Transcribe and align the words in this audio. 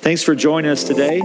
Thanks 0.00 0.22
for 0.22 0.34
joining 0.34 0.70
us 0.70 0.82
today. 0.82 1.20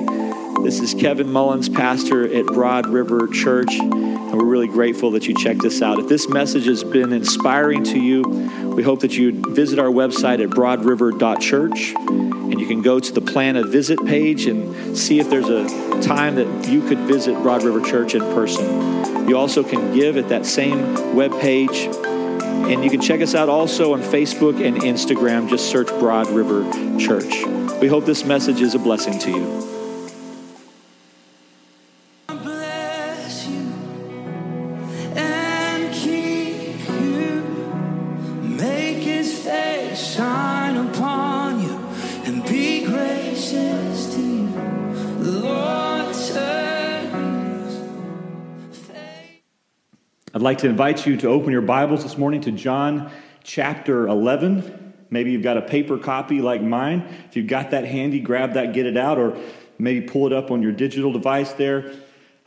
This 0.62 0.82
is 0.82 0.94
Kevin 0.94 1.32
Mullins, 1.32 1.70
pastor 1.70 2.28
at 2.28 2.46
Broad 2.46 2.88
River 2.88 3.26
Church, 3.28 3.74
and 3.80 4.34
we're 4.34 4.44
really 4.44 4.68
grateful 4.68 5.12
that 5.12 5.26
you 5.28 5.34
checked 5.34 5.64
us 5.64 5.82
out. 5.82 5.98
If 5.98 6.10
this 6.10 6.28
message 6.28 6.66
has 6.66 6.84
been 6.84 7.14
inspiring 7.14 7.86
to 7.86 7.98
you, 7.98 8.22
we 8.76 8.84
hope 8.84 9.00
that 9.00 9.16
you 9.18 9.42
visit 9.54 9.80
our 9.80 9.88
website 9.88 10.44
at 10.44 10.50
broadriver.church, 10.50 11.96
and 11.96 12.60
you 12.60 12.68
can 12.68 12.82
go 12.82 13.00
to 13.00 13.14
the 13.14 13.22
plan 13.22 13.56
a 13.56 13.64
visit 13.64 14.06
page 14.06 14.46
and 14.46 14.98
see 14.98 15.22
if 15.22 15.30
there's 15.30 15.48
a 15.48 16.02
time 16.02 16.36
that 16.36 16.68
you 16.68 16.86
could 16.86 17.00
visit 17.00 17.42
Broad 17.42 17.64
River 17.64 17.80
Church 17.80 18.14
in 18.14 18.22
person. 18.34 19.30
You 19.30 19.38
also 19.38 19.64
can 19.64 19.96
give 19.96 20.18
at 20.18 20.28
that 20.28 20.46
same 20.46 21.16
web 21.16 21.32
page, 21.40 21.88
and 21.88 22.84
you 22.84 22.90
can 22.90 23.00
check 23.00 23.22
us 23.22 23.36
out 23.36 23.48
also 23.48 23.94
on 23.94 24.02
Facebook 24.02 24.62
and 24.62 24.82
Instagram. 24.82 25.50
Just 25.50 25.70
search 25.70 25.88
Broad 25.88 26.28
River 26.28 26.70
Church. 27.00 27.65
We 27.82 27.90
hope 27.90 28.06
this 28.06 28.24
message 28.24 28.62
is 28.62 28.74
a 28.74 28.80
blessing 28.80 29.20
to 29.20 29.32
you. 29.32 29.76
bless 32.28 33.48
you 33.48 33.74
and 35.16 35.94
keep 35.94 36.90
you. 36.90 37.42
Make 38.42 39.00
his 39.00 39.40
face 39.40 40.16
shine 40.16 40.78
upon 40.78 41.62
you 41.64 41.76
and 42.24 42.44
be 42.46 42.86
gracious 42.86 44.16
to 44.16 44.22
you. 44.22 44.48
The 45.20 45.32
Lord 45.42 46.16
turn 46.16 47.68
his 48.70 48.78
face. 48.78 49.42
I'd 50.34 50.42
like 50.42 50.60
to 50.60 50.70
invite 50.70 51.06
you 51.06 51.18
to 51.18 51.28
open 51.28 51.52
your 51.52 51.62
Bibles 51.62 52.04
this 52.04 52.18
morning 52.18 52.40
to 52.42 52.52
John 52.52 53.12
chapter 53.44 54.08
11. 54.08 54.85
Maybe 55.10 55.32
you've 55.32 55.44
got 55.44 55.58
a 55.58 55.62
paper 55.62 55.98
copy 55.98 56.42
like 56.42 56.62
mine. 56.62 57.02
If 57.30 57.36
you've 57.36 57.48
got 57.48 57.72
that 57.72 57.86
handy, 57.86 58.20
grab 58.20 58.54
that, 58.54 58.74
get 58.74 58.86
it 58.86 58.98
out, 58.98 59.18
or 59.18 59.38
maybe 59.78 60.08
pull 60.08 60.28
it 60.28 60.34
up 60.34 60.52
on 60.52 60.62
your 60.62 60.72
digital 60.72 61.12
device 61.12 61.54
there. 61.54 61.94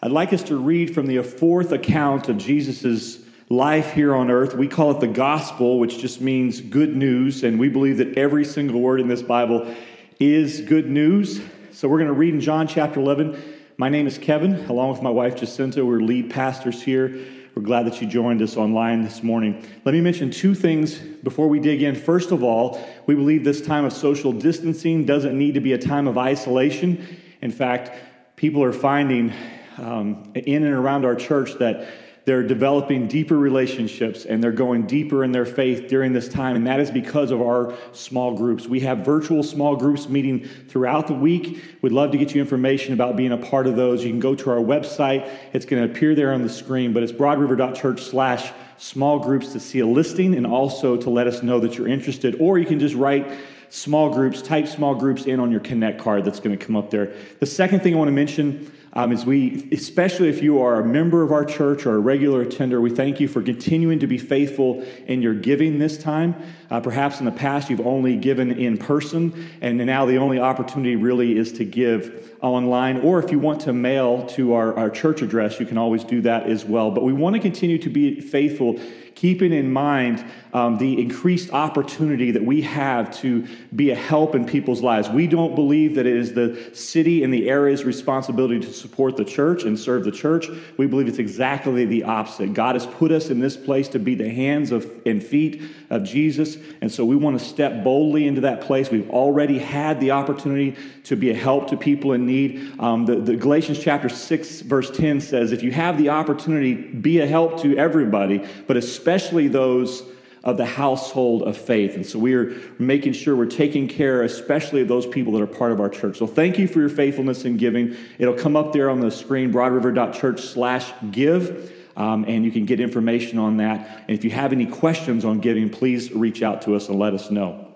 I'd 0.03 0.13
like 0.13 0.33
us 0.33 0.43
to 0.45 0.57
read 0.57 0.95
from 0.95 1.07
the 1.07 1.23
fourth 1.23 1.73
account 1.73 2.29
of 2.29 2.39
Jesus' 2.39 3.21
life 3.49 3.93
here 3.93 4.15
on 4.15 4.31
earth. 4.31 4.55
We 4.55 4.69
call 4.69 4.91
it 4.93 5.01
the 5.01 5.09
gospel, 5.09 5.79
which 5.79 5.99
just 5.99 6.21
means 6.21 6.61
good 6.61 6.95
news, 6.95 7.43
and 7.45 7.59
we 7.59 7.69
believe 7.69 7.99
that 7.99 8.17
every 8.17 8.45
single 8.45 8.81
word 8.81 9.01
in 9.01 9.09
this 9.09 9.23
Bible 9.23 9.75
is 10.21 10.61
good 10.61 10.89
news. 10.89 11.41
So 11.73 11.89
we're 11.89 11.99
going 11.99 12.09
to 12.09 12.15
read 12.15 12.35
in 12.35 12.41
John 12.41 12.67
chapter 12.67 13.01
11. 13.01 13.41
My 13.77 13.89
name 13.89 14.07
is 14.07 14.19
Kevin, 14.19 14.67
along 14.67 14.91
with 14.91 15.03
my 15.03 15.11
wife 15.11 15.37
Jacinta. 15.37 15.85
We're 15.85 16.01
lead 16.01 16.31
pastors 16.31 16.83
here. 16.83 17.25
We're 17.59 17.65
glad 17.65 17.87
that 17.87 18.01
you 18.01 18.07
joined 18.07 18.41
us 18.41 18.57
online 18.57 19.03
this 19.03 19.25
morning. 19.25 19.67
Let 19.85 19.93
me 19.93 20.01
mention 20.01 20.31
two 20.31 20.55
things 20.55 20.97
before 20.97 21.49
we 21.49 21.59
dig 21.59 21.83
in. 21.83 21.97
First 21.97 22.31
of 22.31 22.45
all, 22.45 22.81
we 23.07 23.17
believe 23.17 23.43
this 23.43 23.61
time 23.61 23.85
of 23.85 23.93
social 23.93 24.33
distancing 24.33 25.05
doesn't 25.05 25.37
need 25.37 25.55
to 25.55 25.61
be 25.61 25.73
a 25.73 25.79
time 25.79 26.07
of 26.07 26.17
isolation. 26.17 27.05
In 27.43 27.51
fact, 27.51 27.91
people 28.37 28.63
are 28.63 28.73
finding 28.73 29.33
um, 29.77 30.31
in 30.37 30.63
and 30.63 30.73
around 30.73 31.05
our 31.05 31.17
church 31.17 31.55
that 31.55 31.89
they're 32.29 32.43
developing 32.43 33.09
deeper 33.09 33.39
relationships 33.39 34.27
and 34.27 34.45
they're 34.45 34.53
going 34.53 34.87
deeper 34.87 35.25
in 35.25 35.33
their 35.33 35.47
faith 35.47 35.89
during 35.89 36.13
this 36.13 36.29
time, 36.29 36.57
and 36.57 36.67
that 36.67 36.79
is 36.79 36.91
because 36.91 37.31
of 37.31 37.41
our 37.41 37.73
small 37.93 38.37
groups. 38.37 38.67
We 38.67 38.81
have 38.81 38.99
virtual 38.99 39.43
small 39.43 39.77
groups 39.77 40.11
meeting 40.11 40.47
throughout 40.69 41.07
the 41.07 41.15
week. 41.15 41.63
We'd 41.81 41.93
love 41.93 42.11
to 42.11 42.19
get 42.19 42.35
you 42.35 42.43
information 42.43 42.93
about 42.93 43.17
being 43.17 43.33
a 43.33 43.39
part 43.39 43.67
of 43.67 43.77
those. 43.77 44.05
You 44.05 44.11
can 44.11 44.21
go 44.21 44.35
to 44.35 44.51
our 44.51 44.59
website, 44.59 45.27
it's 45.55 45.65
going 45.65 45.83
to 45.83 45.91
appear 45.91 46.15
there 46.15 46.35
on 46.35 46.43
the 46.43 46.51
screen, 46.51 46.93
but 46.93 47.03
it's 47.03 47.13
broadriver.church 47.13 48.03
slash 48.03 48.53
small 48.77 49.21
groups 49.21 49.55
to 49.55 49.61
see 49.61 49.79
a 49.79 49.87
listing 49.87 50.35
and 50.35 50.47
also 50.47 50.99
to 50.99 51.09
let 51.09 51.27
us 51.27 51.43
know 51.43 51.59
that 51.61 51.79
you're 51.79 51.89
interested, 51.89 52.37
or 52.41 52.59
you 52.59 52.67
can 52.67 52.79
just 52.79 52.95
write 52.95 53.27
small 53.71 54.11
groups, 54.11 54.43
type 54.43 54.69
small 54.69 54.95
groups 54.95 55.25
in 55.25 55.41
on 55.41 55.51
your 55.51 55.61
Connect 55.61 55.99
card 55.99 56.27
that's 56.27 56.41
going 56.41 56.57
to 56.57 56.63
come 56.63 56.77
up 56.77 56.91
there. 56.91 57.11
The 57.41 57.47
second 57.47 57.81
thing 57.81 57.95
I 57.95 57.97
want 57.97 58.09
to 58.09 58.13
mention 58.13 58.71
um, 58.93 59.13
is 59.13 59.25
we, 59.25 59.69
especially 59.73 60.29
if 60.29 60.43
you 60.43 60.61
are 60.61 60.81
a 60.81 60.85
member 60.85 61.23
of 61.23 61.31
our 61.31 61.45
church 61.45 61.87
or 61.87 61.95
a 61.95 61.99
regular 61.99 62.43
attender, 62.43 62.81
we 62.81 62.91
thank 62.91 63.21
you 63.21 63.29
for 63.29 63.43
continuing 63.43 63.99
to 63.99 64.07
be 64.07 64.19
faithful 64.19 64.83
in 65.07 65.23
your 65.23 65.35
giving 65.35 65.79
this 65.79 65.99
time. 65.99 66.35
Uh, 66.71 66.81
perhaps 66.81 67.19
in 67.19 67.27
the 67.27 67.33
past 67.33 67.71
you've 67.71 67.87
only 67.87 68.17
given 68.17 68.53
in 68.53 68.77
person, 68.79 69.51
and 69.61 69.79
now 69.79 70.07
the 70.07 70.17
only 70.17 70.39
opportunity 70.39 70.97
really 70.97 71.37
is 71.37 71.53
to 71.53 71.65
give 71.65 72.37
online. 72.41 72.99
Or 73.01 73.23
if 73.23 73.31
you 73.31 73.39
want 73.39 73.61
to 73.63 73.73
mail 73.73 74.27
to 74.29 74.55
our, 74.55 74.77
our 74.79 74.91
church 74.91 75.23
address, 75.23 75.61
you 75.61 75.67
can 75.67 75.79
always 75.79 76.05
do 76.05 76.21
that 76.23 76.47
as 76.47 76.65
well. 76.65 76.91
But 76.91 77.05
we 77.05 77.13
want 77.13 77.35
to 77.35 77.41
continue 77.41 77.79
to 77.79 77.91
be 77.91 78.21
faithful 78.21 78.79
keeping 79.19 79.53
in 79.53 79.73
mind 79.73 80.25
um, 80.53 80.79
the 80.79 81.01
increased 81.01 81.51
opportunity 81.53 82.31
that 82.31 82.45
we 82.45 82.63
have 82.63 83.17
to 83.21 83.47
be 83.75 83.91
a 83.91 83.95
help 83.95 84.35
in 84.35 84.47
people's 84.47 84.83
lives. 84.83 85.09
We 85.09 85.27
don't 85.27 85.55
believe 85.55 85.95
that 85.97 86.07
it 86.07 86.17
is 86.17 86.33
the 86.33 86.71
city 86.75 87.23
and 87.23 87.33
the 87.33 87.49
area's 87.49 87.85
responsibility 87.85 88.61
to 88.61 88.73
support 88.73 89.17
the 89.17 89.25
church 89.25 89.65
and 89.65 89.79
serve 89.79 90.05
the 90.05 90.13
church. 90.13 90.49
We 90.77 90.87
believe 90.87 91.09
it's 91.09 91.19
exactly 91.19 91.85
the 91.85 92.05
opposite. 92.05 92.55
God 92.55 92.75
has 92.75 92.87
put 92.87 93.13
us 93.13 93.31
in 93.31 93.41
this 93.41 93.57
place 93.57 93.89
to 93.89 93.99
be 93.99 94.15
the 94.15 94.31
hands 94.31 94.73
of, 94.73 94.91
and 95.05 95.23
feet 95.23 95.63
of 95.91 96.05
Jesus, 96.05 96.57
and 96.81 96.91
so 96.93 97.05
we 97.05 97.17
want 97.17 97.39
to 97.39 97.45
step 97.45 97.83
boldly 97.83 98.27
into 98.27 98.43
that 98.43 98.61
place. 98.61 98.91
We've 98.91 99.11
already 99.11 99.59
had 99.59 100.01
the 100.01 100.13
opportunity 100.13 100.77
to 101.05 101.17
be 101.17 101.31
a 101.31 101.35
help 101.35 101.69
to 101.69 101.77
people 101.77 102.13
in 102.13 102.27
need. 102.27 102.79
Um, 102.79 103.07
the, 103.07 103.17
the 103.17 103.37
Galatians 103.37 103.79
chapter 103.79 104.09
6, 104.09 104.61
verse 104.63 104.91
10 104.91 105.21
says, 105.21 105.53
If 105.53 105.63
you 105.63 105.73
have 105.73 105.99
the 105.99 106.11
opportunity, 106.11 106.75
be 106.75 107.21
a 107.21 107.27
help 107.27 107.61
to 107.63 107.77
everybody, 107.77 108.47
but 108.67 108.77
especially 108.77 109.49
those 109.49 110.03
of 110.49 110.57
the 110.57 110.67
household 110.67 111.43
of 111.43 111.57
faith. 111.57 111.95
And 111.95 112.07
so 112.07 112.19
we 112.19 112.35
are 112.35 112.57
making 112.79 113.13
sure 113.13 113.37
we're 113.37 113.47
taking 113.47 113.87
care, 113.87 114.23
especially 114.23 114.81
of 114.81 114.89
those 114.89 115.07
people 115.07 115.33
that 115.35 115.43
are 115.43 115.47
part 115.47 115.73
of 115.73 115.81
our 115.81 115.91
church. 115.91 116.19
So 116.19 116.27
thank 116.27 116.59
you 116.59 116.67
for 116.67 116.81
your 116.81 116.89
faithfulness 116.89 117.45
in 117.45 117.57
giving. 117.57 117.97
It'll 118.19 118.35
come 118.35 118.57
up 118.57 118.73
there 118.73 118.89
on 118.89 119.01
the 119.01 119.11
screen, 119.11 119.53
broadriver.church 119.53 120.41
slash 120.41 120.91
give. 121.11 121.73
Um, 121.97 122.25
and 122.27 122.45
you 122.45 122.53
can 122.53 122.65
get 122.65 122.81
information 122.81 123.39
on 123.39 123.57
that. 123.57 124.05
And 124.07 124.17
if 124.17 124.25
you 124.25 124.31
have 124.31 124.53
any 124.53 124.67
questions 124.67 125.25
on 125.25 125.41
giving, 125.41 125.69
please 125.69 126.13
reach 126.13 126.43
out 126.43 126.63
to 126.63 126.77
us 126.77 126.89
and 126.89 126.99
let 126.99 127.13
us 127.13 127.31
know. 127.31 127.67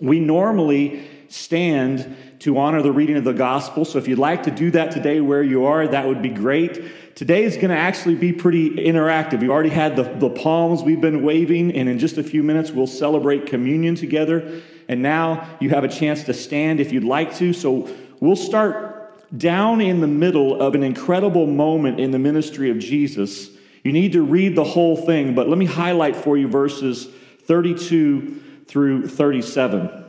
We 0.00 0.18
normally 0.18 1.06
stand 1.28 2.16
to 2.40 2.58
honor 2.58 2.82
the 2.82 2.92
reading 2.92 3.16
of 3.16 3.24
the 3.24 3.34
gospel. 3.34 3.84
So 3.84 3.98
if 3.98 4.08
you'd 4.08 4.18
like 4.18 4.44
to 4.44 4.50
do 4.50 4.70
that 4.72 4.92
today 4.92 5.20
where 5.20 5.42
you 5.42 5.66
are, 5.66 5.86
that 5.86 6.06
would 6.06 6.22
be 6.22 6.30
great. 6.30 6.82
Today 7.16 7.44
is 7.44 7.54
going 7.54 7.70
to 7.70 7.76
actually 7.78 8.14
be 8.14 8.30
pretty 8.30 8.68
interactive. 8.72 9.40
We've 9.40 9.48
already 9.48 9.70
had 9.70 9.96
the, 9.96 10.02
the 10.02 10.28
palms 10.28 10.82
we've 10.82 11.00
been 11.00 11.22
waving, 11.22 11.74
and 11.74 11.88
in 11.88 11.98
just 11.98 12.18
a 12.18 12.22
few 12.22 12.42
minutes, 12.42 12.72
we'll 12.72 12.86
celebrate 12.86 13.46
communion 13.46 13.94
together. 13.94 14.60
And 14.86 15.00
now 15.00 15.48
you 15.58 15.70
have 15.70 15.82
a 15.82 15.88
chance 15.88 16.24
to 16.24 16.34
stand 16.34 16.78
if 16.78 16.92
you'd 16.92 17.04
like 17.04 17.34
to. 17.36 17.54
So 17.54 17.88
we'll 18.20 18.36
start 18.36 19.16
down 19.38 19.80
in 19.80 20.02
the 20.02 20.06
middle 20.06 20.60
of 20.60 20.74
an 20.74 20.82
incredible 20.82 21.46
moment 21.46 22.00
in 22.00 22.10
the 22.10 22.18
ministry 22.18 22.68
of 22.68 22.78
Jesus. 22.80 23.48
You 23.82 23.92
need 23.92 24.12
to 24.12 24.22
read 24.22 24.54
the 24.54 24.64
whole 24.64 24.94
thing, 24.94 25.34
but 25.34 25.48
let 25.48 25.56
me 25.56 25.64
highlight 25.64 26.16
for 26.16 26.36
you 26.36 26.48
verses 26.48 27.08
32 27.44 28.42
through 28.66 29.08
37. 29.08 30.04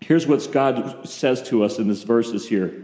Here's 0.00 0.28
what 0.28 0.48
God 0.52 1.08
says 1.08 1.42
to 1.48 1.64
us 1.64 1.80
in 1.80 1.88
this 1.88 2.04
verses 2.04 2.46
here. 2.46 2.83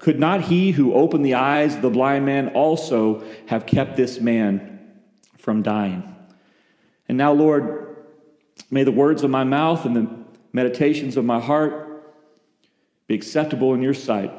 Could 0.00 0.18
not 0.18 0.40
he 0.42 0.72
who 0.72 0.94
opened 0.94 1.24
the 1.24 1.34
eyes 1.34 1.76
of 1.76 1.82
the 1.82 1.90
blind 1.90 2.24
man 2.24 2.48
also 2.48 3.22
have 3.46 3.66
kept 3.66 3.96
this 3.96 4.18
man 4.18 4.90
from 5.38 5.62
dying? 5.62 6.16
And 7.06 7.18
now, 7.18 7.32
Lord, 7.32 7.96
may 8.70 8.82
the 8.82 8.92
words 8.92 9.22
of 9.22 9.30
my 9.30 9.44
mouth 9.44 9.84
and 9.84 9.94
the 9.94 10.10
meditations 10.52 11.16
of 11.16 11.24
my 11.24 11.38
heart 11.38 11.86
be 13.06 13.14
acceptable 13.14 13.74
in 13.74 13.82
your 13.82 13.94
sight. 13.94 14.32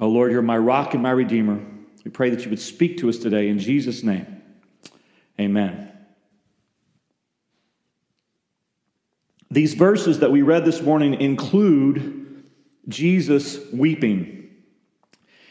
Oh 0.00 0.08
Lord, 0.08 0.32
you're 0.32 0.42
my 0.42 0.58
rock 0.58 0.94
and 0.94 1.02
my 1.02 1.10
redeemer. 1.10 1.60
We 2.04 2.10
pray 2.10 2.30
that 2.30 2.44
you 2.44 2.50
would 2.50 2.60
speak 2.60 2.98
to 2.98 3.08
us 3.08 3.18
today 3.18 3.48
in 3.48 3.58
Jesus' 3.58 4.02
name. 4.02 4.42
Amen. 5.38 5.92
These 9.50 9.74
verses 9.74 10.18
that 10.18 10.32
we 10.32 10.42
read 10.42 10.64
this 10.64 10.82
morning 10.82 11.14
include 11.20 12.44
Jesus 12.88 13.58
weeping. 13.72 14.37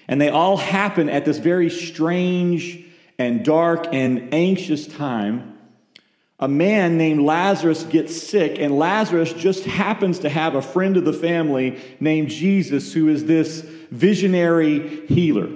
And 0.08 0.22
they 0.22 0.30
all 0.30 0.58
happen 0.58 1.10
at 1.10 1.26
this 1.26 1.38
very 1.38 1.70
strange 1.70 2.84
and 3.20 3.44
dark 3.44 3.88
and 3.92 4.34
anxious 4.34 4.88
time 4.88 5.58
a 6.40 6.48
man 6.48 6.98
named 6.98 7.22
Lazarus 7.22 7.84
gets 7.84 8.16
sick, 8.22 8.60
and 8.60 8.78
Lazarus 8.78 9.34
just 9.34 9.66
happens 9.66 10.20
to 10.20 10.30
have 10.30 10.54
a 10.54 10.62
friend 10.62 10.96
of 10.96 11.04
the 11.04 11.14
family 11.14 11.82
named 12.00 12.30
Jesus, 12.30 12.94
who 12.94 13.08
is 13.08 13.26
this 13.26 13.62
visionary 13.90 15.08
healer. 15.08 15.50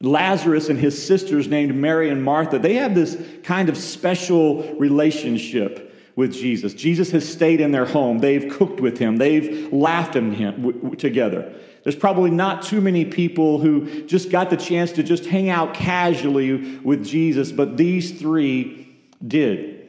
Lazarus 0.00 0.70
and 0.70 0.78
his 0.78 1.06
sisters, 1.06 1.48
named 1.48 1.74
Mary 1.74 2.08
and 2.08 2.24
Martha, 2.24 2.58
they 2.58 2.74
have 2.74 2.94
this 2.94 3.20
kind 3.42 3.68
of 3.68 3.76
special 3.76 4.62
relationship 4.74 5.84
with 6.16 6.32
Jesus. 6.32 6.72
Jesus 6.72 7.10
has 7.10 7.30
stayed 7.30 7.60
in 7.60 7.70
their 7.70 7.84
home, 7.84 8.20
they've 8.20 8.50
cooked 8.50 8.80
with 8.80 8.96
him, 8.96 9.16
they've 9.16 9.70
laughed 9.70 10.16
at 10.16 10.22
him 10.22 10.96
together. 10.96 11.52
There's 11.88 11.96
probably 11.96 12.30
not 12.30 12.64
too 12.64 12.82
many 12.82 13.06
people 13.06 13.60
who 13.60 14.02
just 14.04 14.28
got 14.28 14.50
the 14.50 14.58
chance 14.58 14.92
to 14.92 15.02
just 15.02 15.24
hang 15.24 15.48
out 15.48 15.72
casually 15.72 16.76
with 16.80 17.02
Jesus, 17.02 17.50
but 17.50 17.78
these 17.78 18.20
three 18.20 18.94
did. 19.26 19.88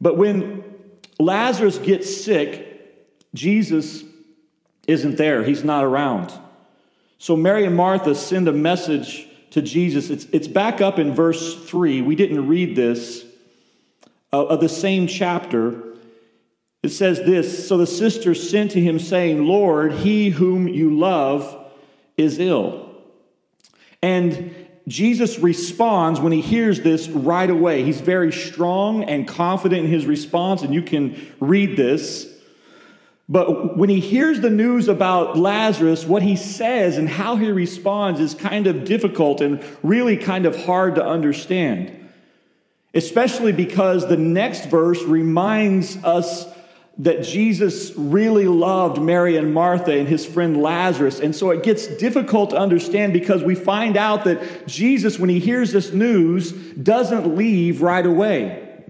But 0.00 0.16
when 0.16 0.64
Lazarus 1.20 1.76
gets 1.76 2.24
sick, 2.24 2.96
Jesus 3.34 4.04
isn't 4.86 5.18
there, 5.18 5.44
he's 5.44 5.62
not 5.62 5.84
around. 5.84 6.32
So 7.18 7.36
Mary 7.36 7.66
and 7.66 7.76
Martha 7.76 8.14
send 8.14 8.48
a 8.48 8.52
message 8.54 9.28
to 9.50 9.60
Jesus. 9.60 10.08
It's, 10.08 10.24
it's 10.32 10.48
back 10.48 10.80
up 10.80 10.98
in 10.98 11.12
verse 11.12 11.62
3. 11.66 12.00
We 12.00 12.16
didn't 12.16 12.48
read 12.48 12.74
this 12.74 13.22
uh, 14.32 14.46
of 14.46 14.60
the 14.60 14.68
same 14.70 15.06
chapter. 15.06 15.91
It 16.82 16.90
says 16.90 17.18
this 17.18 17.68
So 17.68 17.76
the 17.76 17.86
sisters 17.86 18.48
sent 18.48 18.72
to 18.72 18.80
him, 18.80 18.98
saying, 18.98 19.44
Lord, 19.44 19.92
he 19.92 20.30
whom 20.30 20.68
you 20.68 20.96
love 20.96 21.58
is 22.16 22.38
ill. 22.38 22.90
And 24.02 24.54
Jesus 24.88 25.38
responds 25.38 26.18
when 26.18 26.32
he 26.32 26.40
hears 26.40 26.80
this 26.80 27.08
right 27.08 27.48
away. 27.48 27.84
He's 27.84 28.00
very 28.00 28.32
strong 28.32 29.04
and 29.04 29.28
confident 29.28 29.84
in 29.84 29.90
his 29.90 30.06
response, 30.06 30.62
and 30.62 30.74
you 30.74 30.82
can 30.82 31.34
read 31.38 31.76
this. 31.76 32.28
But 33.28 33.78
when 33.78 33.88
he 33.88 34.00
hears 34.00 34.40
the 34.40 34.50
news 34.50 34.88
about 34.88 35.38
Lazarus, 35.38 36.04
what 36.04 36.22
he 36.22 36.34
says 36.34 36.98
and 36.98 37.08
how 37.08 37.36
he 37.36 37.50
responds 37.50 38.18
is 38.18 38.34
kind 38.34 38.66
of 38.66 38.84
difficult 38.84 39.40
and 39.40 39.64
really 39.82 40.16
kind 40.16 40.44
of 40.44 40.64
hard 40.64 40.96
to 40.96 41.06
understand. 41.06 42.10
Especially 42.92 43.52
because 43.52 44.06
the 44.08 44.16
next 44.16 44.66
verse 44.66 45.02
reminds 45.04 45.96
us 46.04 46.46
that 46.98 47.22
Jesus 47.22 47.92
really 47.96 48.46
loved 48.46 49.00
Mary 49.00 49.36
and 49.36 49.54
Martha 49.54 49.92
and 49.92 50.06
his 50.06 50.26
friend 50.26 50.60
Lazarus. 50.60 51.20
And 51.20 51.34
so 51.34 51.50
it 51.50 51.62
gets 51.62 51.86
difficult 51.86 52.50
to 52.50 52.58
understand 52.58 53.12
because 53.12 53.42
we 53.42 53.54
find 53.54 53.96
out 53.96 54.24
that 54.24 54.66
Jesus, 54.66 55.18
when 55.18 55.30
he 55.30 55.38
hears 55.38 55.72
this 55.72 55.92
news, 55.92 56.52
doesn't 56.52 57.34
leave 57.34 57.80
right 57.80 58.04
away. 58.04 58.84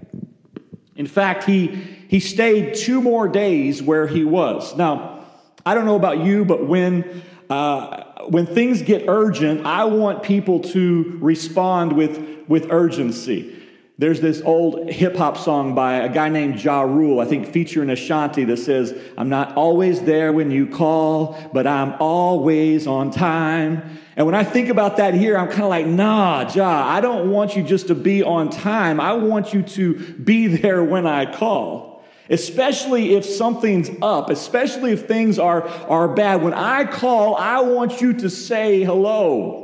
In 0.95 1.07
fact, 1.07 1.45
he, 1.45 1.67
he 2.07 2.19
stayed 2.19 2.75
two 2.75 3.01
more 3.01 3.27
days 3.27 3.81
where 3.81 4.05
he 4.05 4.25
was. 4.25 4.75
Now, 4.75 5.25
I 5.65 5.73
don't 5.73 5.85
know 5.85 5.95
about 5.95 6.19
you, 6.19 6.43
but 6.43 6.67
when, 6.67 7.23
uh, 7.49 8.03
when 8.27 8.45
things 8.45 8.81
get 8.81 9.05
urgent, 9.07 9.65
I 9.65 9.85
want 9.85 10.23
people 10.23 10.59
to 10.59 11.17
respond 11.21 11.93
with, 11.93 12.47
with 12.49 12.69
urgency. 12.69 13.62
There's 14.03 14.19
this 14.19 14.41
old 14.41 14.89
hip 14.89 15.15
hop 15.15 15.37
song 15.37 15.75
by 15.75 15.93
a 15.93 16.09
guy 16.09 16.27
named 16.27 16.61
Ja 16.61 16.81
Rule, 16.81 17.21
I 17.21 17.25
think 17.25 17.53
featuring 17.53 17.89
Ashanti, 17.89 18.43
that 18.43 18.57
says, 18.57 18.93
I'm 19.17 19.29
not 19.29 19.55
always 19.55 20.01
there 20.01 20.33
when 20.33 20.51
you 20.51 20.67
call, 20.67 21.39
but 21.53 21.65
I'm 21.65 21.93
always 22.01 22.85
on 22.85 23.11
time. 23.11 23.97
And 24.17 24.25
when 24.25 24.35
I 24.35 24.43
think 24.43 24.67
about 24.67 24.97
that 24.97 25.13
here, 25.13 25.37
I'm 25.37 25.47
kind 25.47 25.63
of 25.63 25.69
like, 25.69 25.85
nah, 25.85 26.51
Ja, 26.53 26.85
I 26.85 26.99
don't 26.99 27.31
want 27.31 27.55
you 27.55 27.63
just 27.63 27.87
to 27.87 27.95
be 27.95 28.21
on 28.21 28.49
time. 28.49 28.99
I 28.99 29.13
want 29.13 29.53
you 29.53 29.61
to 29.61 29.95
be 30.15 30.47
there 30.47 30.83
when 30.83 31.07
I 31.07 31.33
call. 31.33 32.03
Especially 32.29 33.15
if 33.15 33.23
something's 33.23 33.89
up, 34.01 34.29
especially 34.29 34.91
if 34.91 35.07
things 35.07 35.39
are, 35.39 35.65
are 35.65 36.09
bad. 36.09 36.43
When 36.43 36.53
I 36.53 36.83
call, 36.83 37.37
I 37.37 37.61
want 37.61 38.01
you 38.01 38.11
to 38.15 38.29
say 38.29 38.83
hello. 38.83 39.62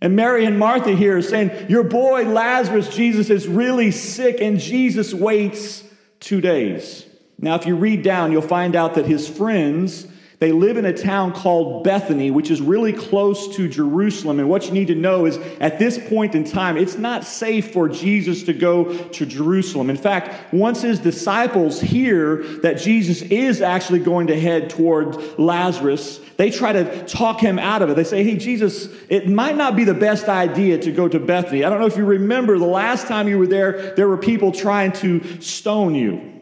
And 0.00 0.14
Mary 0.14 0.44
and 0.44 0.58
Martha 0.58 0.92
here 0.92 1.16
are 1.16 1.22
saying, 1.22 1.68
Your 1.68 1.82
boy 1.82 2.24
Lazarus, 2.24 2.88
Jesus, 2.94 3.30
is 3.30 3.48
really 3.48 3.90
sick, 3.90 4.40
and 4.40 4.60
Jesus 4.60 5.12
waits 5.12 5.82
two 6.20 6.40
days. 6.40 7.04
Now, 7.38 7.54
if 7.56 7.66
you 7.66 7.76
read 7.76 8.02
down, 8.02 8.32
you'll 8.32 8.42
find 8.42 8.76
out 8.76 8.94
that 8.94 9.06
his 9.06 9.28
friends 9.28 10.06
they 10.40 10.52
live 10.52 10.76
in 10.76 10.84
a 10.84 10.92
town 10.92 11.32
called 11.32 11.82
Bethany, 11.82 12.30
which 12.30 12.48
is 12.50 12.60
really 12.60 12.92
close 12.92 13.56
to 13.56 13.68
Jerusalem. 13.68 14.38
And 14.38 14.48
what 14.48 14.66
you 14.66 14.72
need 14.72 14.86
to 14.86 14.94
know 14.94 15.26
is 15.26 15.36
at 15.58 15.80
this 15.80 15.98
point 16.08 16.36
in 16.36 16.44
time, 16.44 16.76
it's 16.76 16.96
not 16.96 17.24
safe 17.24 17.72
for 17.72 17.88
Jesus 17.88 18.44
to 18.44 18.52
go 18.52 18.96
to 18.96 19.26
Jerusalem. 19.26 19.90
In 19.90 19.96
fact, 19.96 20.54
once 20.54 20.82
his 20.82 21.00
disciples 21.00 21.80
hear 21.80 22.44
that 22.62 22.74
Jesus 22.74 23.22
is 23.22 23.60
actually 23.60 23.98
going 23.98 24.28
to 24.28 24.38
head 24.38 24.70
toward 24.70 25.16
Lazarus, 25.40 26.20
they 26.38 26.50
try 26.50 26.72
to 26.72 27.04
talk 27.04 27.40
him 27.40 27.58
out 27.58 27.82
of 27.82 27.90
it. 27.90 27.96
They 27.96 28.04
say, 28.04 28.22
Hey, 28.22 28.36
Jesus, 28.36 28.88
it 29.08 29.28
might 29.28 29.56
not 29.56 29.74
be 29.74 29.82
the 29.82 29.92
best 29.92 30.28
idea 30.28 30.78
to 30.78 30.92
go 30.92 31.08
to 31.08 31.18
Bethany. 31.18 31.64
I 31.64 31.68
don't 31.68 31.80
know 31.80 31.86
if 31.86 31.96
you 31.96 32.04
remember 32.04 32.58
the 32.58 32.64
last 32.64 33.08
time 33.08 33.28
you 33.28 33.38
were 33.38 33.48
there, 33.48 33.92
there 33.96 34.08
were 34.08 34.16
people 34.16 34.52
trying 34.52 34.92
to 34.92 35.42
stone 35.42 35.96
you. 35.96 36.40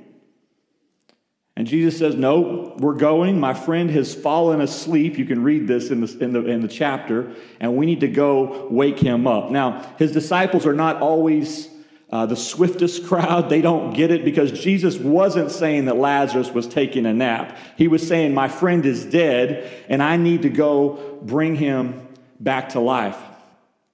And 1.56 1.66
Jesus 1.66 1.98
says, 1.98 2.14
No, 2.14 2.76
we're 2.78 2.92
going. 2.92 3.40
My 3.40 3.54
friend 3.54 3.90
has 3.90 4.14
fallen 4.14 4.60
asleep. 4.60 5.16
You 5.16 5.24
can 5.24 5.42
read 5.42 5.66
this 5.66 5.90
in 5.90 6.02
the, 6.02 6.18
in, 6.22 6.32
the, 6.34 6.44
in 6.44 6.60
the 6.60 6.68
chapter, 6.68 7.34
and 7.58 7.74
we 7.74 7.86
need 7.86 8.00
to 8.00 8.08
go 8.08 8.68
wake 8.70 8.98
him 8.98 9.26
up. 9.26 9.50
Now, 9.50 9.94
his 9.98 10.12
disciples 10.12 10.66
are 10.66 10.74
not 10.74 11.00
always 11.00 11.70
uh, 12.10 12.26
the 12.26 12.36
swiftest 12.36 13.06
crowd. 13.06 13.48
They 13.48 13.60
don't 13.60 13.92
get 13.92 14.10
it 14.10 14.24
because 14.24 14.52
Jesus 14.52 14.96
wasn't 14.96 15.50
saying 15.50 15.86
that 15.86 15.96
Lazarus 15.96 16.50
was 16.50 16.66
taking 16.66 17.06
a 17.06 17.12
nap. 17.12 17.56
He 17.76 17.88
was 17.88 18.06
saying, 18.06 18.34
My 18.34 18.48
friend 18.48 18.84
is 18.86 19.04
dead, 19.04 19.84
and 19.88 20.02
I 20.02 20.16
need 20.16 20.42
to 20.42 20.50
go 20.50 21.18
bring 21.22 21.56
him 21.56 22.06
back 22.38 22.70
to 22.70 22.80
life. 22.80 23.18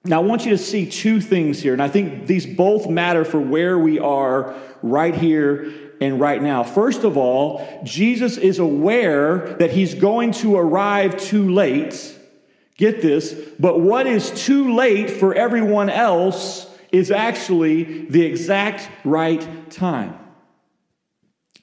Now, 0.05 0.21
I 0.21 0.25
want 0.25 0.43
you 0.43 0.51
to 0.51 0.57
see 0.57 0.89
two 0.89 1.21
things 1.21 1.61
here, 1.61 1.71
and 1.71 1.81
I 1.81 1.87
think 1.87 2.27
these 2.27 2.45
both 2.45 2.89
matter 2.89 3.23
for 3.23 3.39
where 3.39 3.79
we 3.79 3.99
are 3.99 4.53
right 4.81 5.15
here 5.15 5.71
and 6.01 6.19
right 6.19 6.41
now. 6.41 6.63
First 6.63 7.05
of 7.05 7.15
all, 7.15 7.81
Jesus 7.85 8.37
is 8.37 8.59
aware 8.59 9.55
that 9.59 9.71
he's 9.71 9.93
going 9.93 10.33
to 10.33 10.57
arrive 10.57 11.17
too 11.17 11.53
late. 11.53 12.19
Get 12.75 13.01
this, 13.01 13.33
but 13.57 13.79
what 13.79 14.05
is 14.05 14.31
too 14.45 14.75
late 14.75 15.09
for 15.09 15.33
everyone 15.33 15.89
else 15.89 16.67
is 16.93 17.11
actually 17.11 18.05
the 18.05 18.23
exact 18.23 18.89
right 19.03 19.69
time. 19.71 20.17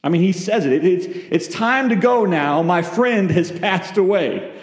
I 0.02 0.08
mean, 0.08 0.22
he 0.22 0.32
says 0.32 0.66
it. 0.66 0.84
It's, 0.84 1.06
it's 1.06 1.48
time 1.48 1.90
to 1.90 1.96
go 1.96 2.26
now. 2.26 2.62
My 2.62 2.82
friend 2.82 3.30
has 3.30 3.50
passed 3.60 3.96
away. 3.96 4.60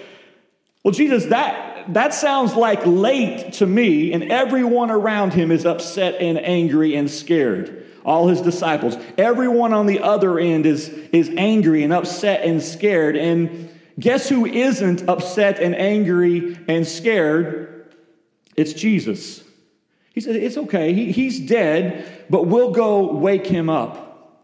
Well, 0.84 0.92
Jesus, 0.94 1.26
that, 1.26 1.94
that 1.94 2.14
sounds 2.14 2.56
like 2.56 2.86
late 2.86 3.54
to 3.54 3.66
me, 3.66 4.14
and 4.14 4.32
everyone 4.32 4.92
around 4.92 5.34
him 5.34 5.52
is 5.52 5.66
upset 5.66 6.16
and 6.22 6.38
angry 6.38 6.96
and 6.96 7.10
scared 7.10 7.86
all 8.04 8.30
his 8.30 8.42
disciples. 8.42 8.96
Everyone 9.18 9.74
on 9.74 9.86
the 9.86 10.00
other 10.00 10.40
end 10.40 10.66
is, 10.66 10.88
is 10.90 11.30
angry 11.36 11.84
and 11.84 11.92
upset 11.92 12.42
and 12.44 12.64
scared. 12.64 13.18
And 13.18 13.70
guess 14.00 14.30
who 14.30 14.46
isn't 14.46 15.10
upset 15.10 15.60
and 15.60 15.76
angry 15.76 16.58
and 16.70 16.88
scared? 16.88 17.94
It's 18.56 18.72
Jesus. 18.72 19.44
He 20.18 20.22
said, 20.22 20.36
It's 20.36 20.58
okay. 20.58 20.94
He, 20.94 21.12
he's 21.12 21.40
dead, 21.40 22.04
but 22.28 22.48
we'll 22.48 22.72
go 22.72 23.14
wake 23.14 23.46
him 23.46 23.70
up. 23.70 24.42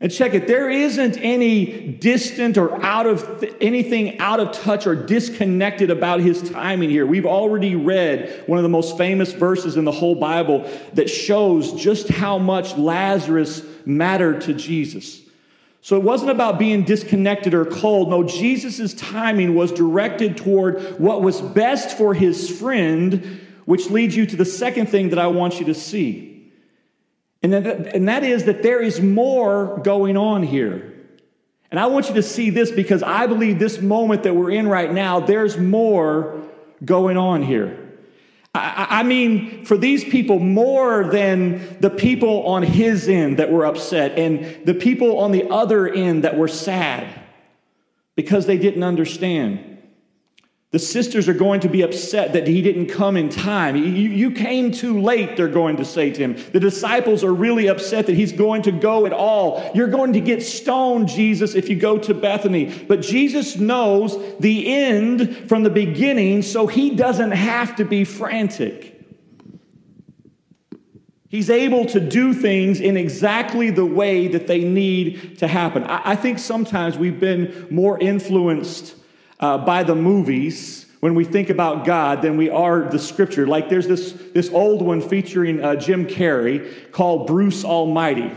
And 0.00 0.10
check 0.10 0.32
it, 0.32 0.46
there 0.46 0.70
isn't 0.70 1.18
any 1.18 1.92
distant 1.92 2.56
or 2.56 2.82
out 2.82 3.06
of 3.06 3.40
th- 3.40 3.52
anything 3.60 4.18
out 4.18 4.40
of 4.40 4.52
touch 4.52 4.86
or 4.86 4.94
disconnected 4.94 5.90
about 5.90 6.20
his 6.20 6.48
timing 6.48 6.88
here. 6.88 7.04
We've 7.04 7.26
already 7.26 7.76
read 7.76 8.44
one 8.46 8.58
of 8.58 8.62
the 8.62 8.70
most 8.70 8.96
famous 8.96 9.34
verses 9.34 9.76
in 9.76 9.84
the 9.84 9.92
whole 9.92 10.14
Bible 10.14 10.66
that 10.94 11.10
shows 11.10 11.74
just 11.74 12.08
how 12.08 12.38
much 12.38 12.74
Lazarus 12.78 13.62
mattered 13.84 14.40
to 14.40 14.54
Jesus. 14.54 15.20
So 15.82 15.98
it 15.98 16.02
wasn't 16.02 16.30
about 16.30 16.58
being 16.58 16.84
disconnected 16.84 17.52
or 17.52 17.66
cold. 17.66 18.08
No, 18.08 18.22
Jesus' 18.22 18.94
timing 18.94 19.54
was 19.54 19.70
directed 19.70 20.38
toward 20.38 20.98
what 20.98 21.20
was 21.20 21.42
best 21.42 21.98
for 21.98 22.14
his 22.14 22.48
friend, 22.48 23.38
which 23.64 23.90
leads 23.90 24.16
you 24.16 24.26
to 24.26 24.36
the 24.36 24.44
second 24.44 24.86
thing 24.86 25.10
that 25.10 25.18
I 25.18 25.28
want 25.28 25.60
you 25.60 25.66
to 25.66 25.74
see. 25.74 26.52
And 27.42 27.52
that, 27.52 27.94
and 27.94 28.08
that 28.08 28.22
is 28.22 28.44
that 28.44 28.62
there 28.62 28.80
is 28.80 29.00
more 29.00 29.80
going 29.82 30.16
on 30.16 30.42
here. 30.42 30.92
And 31.70 31.80
I 31.80 31.86
want 31.86 32.08
you 32.08 32.14
to 32.14 32.22
see 32.22 32.50
this 32.50 32.70
because 32.70 33.02
I 33.02 33.26
believe 33.26 33.58
this 33.58 33.80
moment 33.80 34.24
that 34.24 34.34
we're 34.34 34.50
in 34.50 34.68
right 34.68 34.92
now, 34.92 35.20
there's 35.20 35.56
more 35.56 36.42
going 36.84 37.16
on 37.16 37.42
here. 37.42 37.78
I, 38.54 38.86
I 38.90 39.02
mean, 39.02 39.64
for 39.64 39.78
these 39.78 40.04
people, 40.04 40.38
more 40.38 41.04
than 41.04 41.78
the 41.80 41.88
people 41.88 42.46
on 42.46 42.62
his 42.62 43.08
end 43.08 43.38
that 43.38 43.50
were 43.50 43.64
upset 43.64 44.18
and 44.18 44.66
the 44.66 44.74
people 44.74 45.20
on 45.20 45.32
the 45.32 45.48
other 45.48 45.88
end 45.88 46.24
that 46.24 46.36
were 46.36 46.48
sad 46.48 47.08
because 48.14 48.46
they 48.46 48.58
didn't 48.58 48.82
understand. 48.82 49.71
The 50.72 50.78
sisters 50.78 51.28
are 51.28 51.34
going 51.34 51.60
to 51.60 51.68
be 51.68 51.82
upset 51.82 52.32
that 52.32 52.48
he 52.48 52.62
didn't 52.62 52.86
come 52.86 53.18
in 53.18 53.28
time. 53.28 53.76
You, 53.76 53.84
you, 53.84 54.30
came 54.30 54.70
too 54.72 55.02
late, 55.02 55.36
they're 55.36 55.46
going 55.46 55.76
to 55.76 55.84
say 55.84 56.10
to 56.10 56.18
him. 56.18 56.42
The 56.52 56.60
disciples 56.60 57.22
are 57.22 57.32
really 57.32 57.66
upset 57.66 58.06
that 58.06 58.14
he's 58.14 58.32
going 58.32 58.62
to 58.62 58.72
go 58.72 59.04
at 59.04 59.12
all. 59.12 59.70
You're 59.74 59.88
going 59.88 60.14
to 60.14 60.20
get 60.20 60.42
stoned, 60.42 61.08
Jesus, 61.08 61.54
if 61.54 61.68
you 61.68 61.76
go 61.76 61.98
to 61.98 62.14
Bethany. 62.14 62.72
But 62.88 63.02
Jesus 63.02 63.56
knows 63.56 64.16
the 64.40 64.72
end 64.72 65.46
from 65.46 65.62
the 65.62 65.68
beginning, 65.68 66.40
so 66.40 66.66
he 66.66 66.96
doesn't 66.96 67.32
have 67.32 67.76
to 67.76 67.84
be 67.84 68.04
frantic. 68.04 68.98
He's 71.28 71.50
able 71.50 71.84
to 71.86 72.00
do 72.00 72.32
things 72.32 72.80
in 72.80 72.96
exactly 72.96 73.68
the 73.68 73.86
way 73.86 74.26
that 74.28 74.46
they 74.46 74.64
need 74.64 75.38
to 75.40 75.48
happen. 75.48 75.84
I, 75.84 76.12
I 76.12 76.16
think 76.16 76.38
sometimes 76.38 76.96
we've 76.96 77.20
been 77.20 77.66
more 77.70 77.98
influenced 77.98 78.96
uh, 79.42 79.58
by 79.58 79.82
the 79.82 79.94
movies 79.94 80.86
when 81.00 81.16
we 81.16 81.24
think 81.24 81.50
about 81.50 81.84
God 81.84 82.22
than 82.22 82.36
we 82.36 82.48
are 82.48 82.84
the 82.84 82.98
scripture. 82.98 83.44
Like 83.44 83.68
there's 83.68 83.88
this, 83.88 84.12
this 84.32 84.48
old 84.50 84.80
one 84.80 85.00
featuring 85.00 85.62
uh, 85.62 85.74
Jim 85.74 86.06
Carrey 86.06 86.90
called 86.92 87.26
Bruce 87.26 87.64
Almighty. 87.64 88.30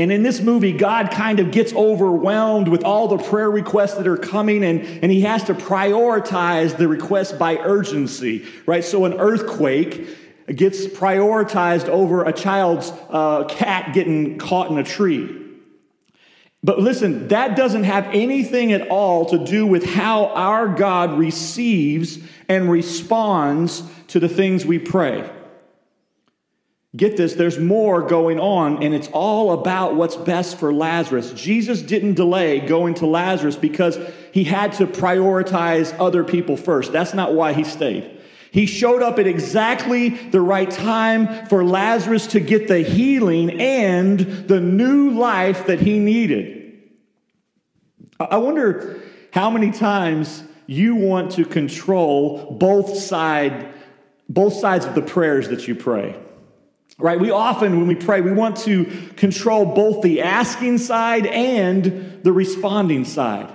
And 0.00 0.12
in 0.12 0.22
this 0.22 0.40
movie, 0.40 0.72
God 0.72 1.10
kind 1.10 1.40
of 1.40 1.50
gets 1.50 1.72
overwhelmed 1.72 2.68
with 2.68 2.84
all 2.84 3.08
the 3.08 3.18
prayer 3.18 3.50
requests 3.50 3.94
that 3.94 4.06
are 4.06 4.16
coming, 4.16 4.62
and, 4.62 4.82
and 4.82 5.10
he 5.10 5.22
has 5.22 5.42
to 5.44 5.54
prioritize 5.54 6.76
the 6.76 6.86
requests 6.86 7.32
by 7.32 7.56
urgency, 7.56 8.46
right? 8.64 8.84
So 8.84 9.06
an 9.06 9.14
earthquake 9.14 10.06
gets 10.54 10.86
prioritized 10.86 11.88
over 11.88 12.22
a 12.24 12.32
child's 12.32 12.92
uh, 13.10 13.46
cat 13.48 13.92
getting 13.92 14.38
caught 14.38 14.70
in 14.70 14.78
a 14.78 14.84
tree. 14.84 15.47
But 16.68 16.80
listen, 16.80 17.28
that 17.28 17.56
doesn't 17.56 17.84
have 17.84 18.08
anything 18.12 18.74
at 18.74 18.88
all 18.88 19.24
to 19.30 19.42
do 19.42 19.66
with 19.66 19.86
how 19.86 20.26
our 20.26 20.68
God 20.68 21.18
receives 21.18 22.18
and 22.46 22.70
responds 22.70 23.82
to 24.08 24.20
the 24.20 24.28
things 24.28 24.66
we 24.66 24.78
pray. 24.78 25.30
Get 26.94 27.16
this, 27.16 27.32
there's 27.32 27.58
more 27.58 28.02
going 28.02 28.38
on, 28.38 28.82
and 28.82 28.94
it's 28.94 29.08
all 29.14 29.52
about 29.52 29.94
what's 29.94 30.16
best 30.16 30.58
for 30.58 30.70
Lazarus. 30.70 31.32
Jesus 31.32 31.80
didn't 31.80 32.16
delay 32.16 32.60
going 32.60 32.92
to 32.96 33.06
Lazarus 33.06 33.56
because 33.56 33.98
he 34.34 34.44
had 34.44 34.74
to 34.74 34.86
prioritize 34.86 35.96
other 35.98 36.22
people 36.22 36.58
first. 36.58 36.92
That's 36.92 37.14
not 37.14 37.32
why 37.32 37.54
he 37.54 37.64
stayed. 37.64 38.20
He 38.50 38.66
showed 38.66 39.02
up 39.02 39.18
at 39.18 39.26
exactly 39.26 40.10
the 40.10 40.42
right 40.42 40.70
time 40.70 41.46
for 41.46 41.64
Lazarus 41.64 42.26
to 42.26 42.40
get 42.40 42.68
the 42.68 42.80
healing 42.80 43.58
and 43.58 44.20
the 44.20 44.60
new 44.60 45.12
life 45.12 45.66
that 45.68 45.80
he 45.80 45.98
needed. 45.98 46.57
I 48.20 48.38
wonder 48.38 49.00
how 49.32 49.50
many 49.50 49.70
times 49.70 50.42
you 50.66 50.96
want 50.96 51.32
to 51.32 51.44
control 51.44 52.56
both 52.58 52.98
side 52.98 53.74
both 54.28 54.52
sides 54.54 54.84
of 54.84 54.94
the 54.94 55.02
prayers 55.02 55.48
that 55.48 55.66
you 55.66 55.74
pray. 55.74 56.14
Right? 56.98 57.18
We 57.18 57.30
often 57.30 57.78
when 57.78 57.86
we 57.86 57.94
pray, 57.94 58.20
we 58.20 58.32
want 58.32 58.56
to 58.58 58.84
control 59.16 59.64
both 59.64 60.02
the 60.02 60.22
asking 60.22 60.78
side 60.78 61.26
and 61.26 62.22
the 62.22 62.32
responding 62.32 63.04
side. 63.04 63.52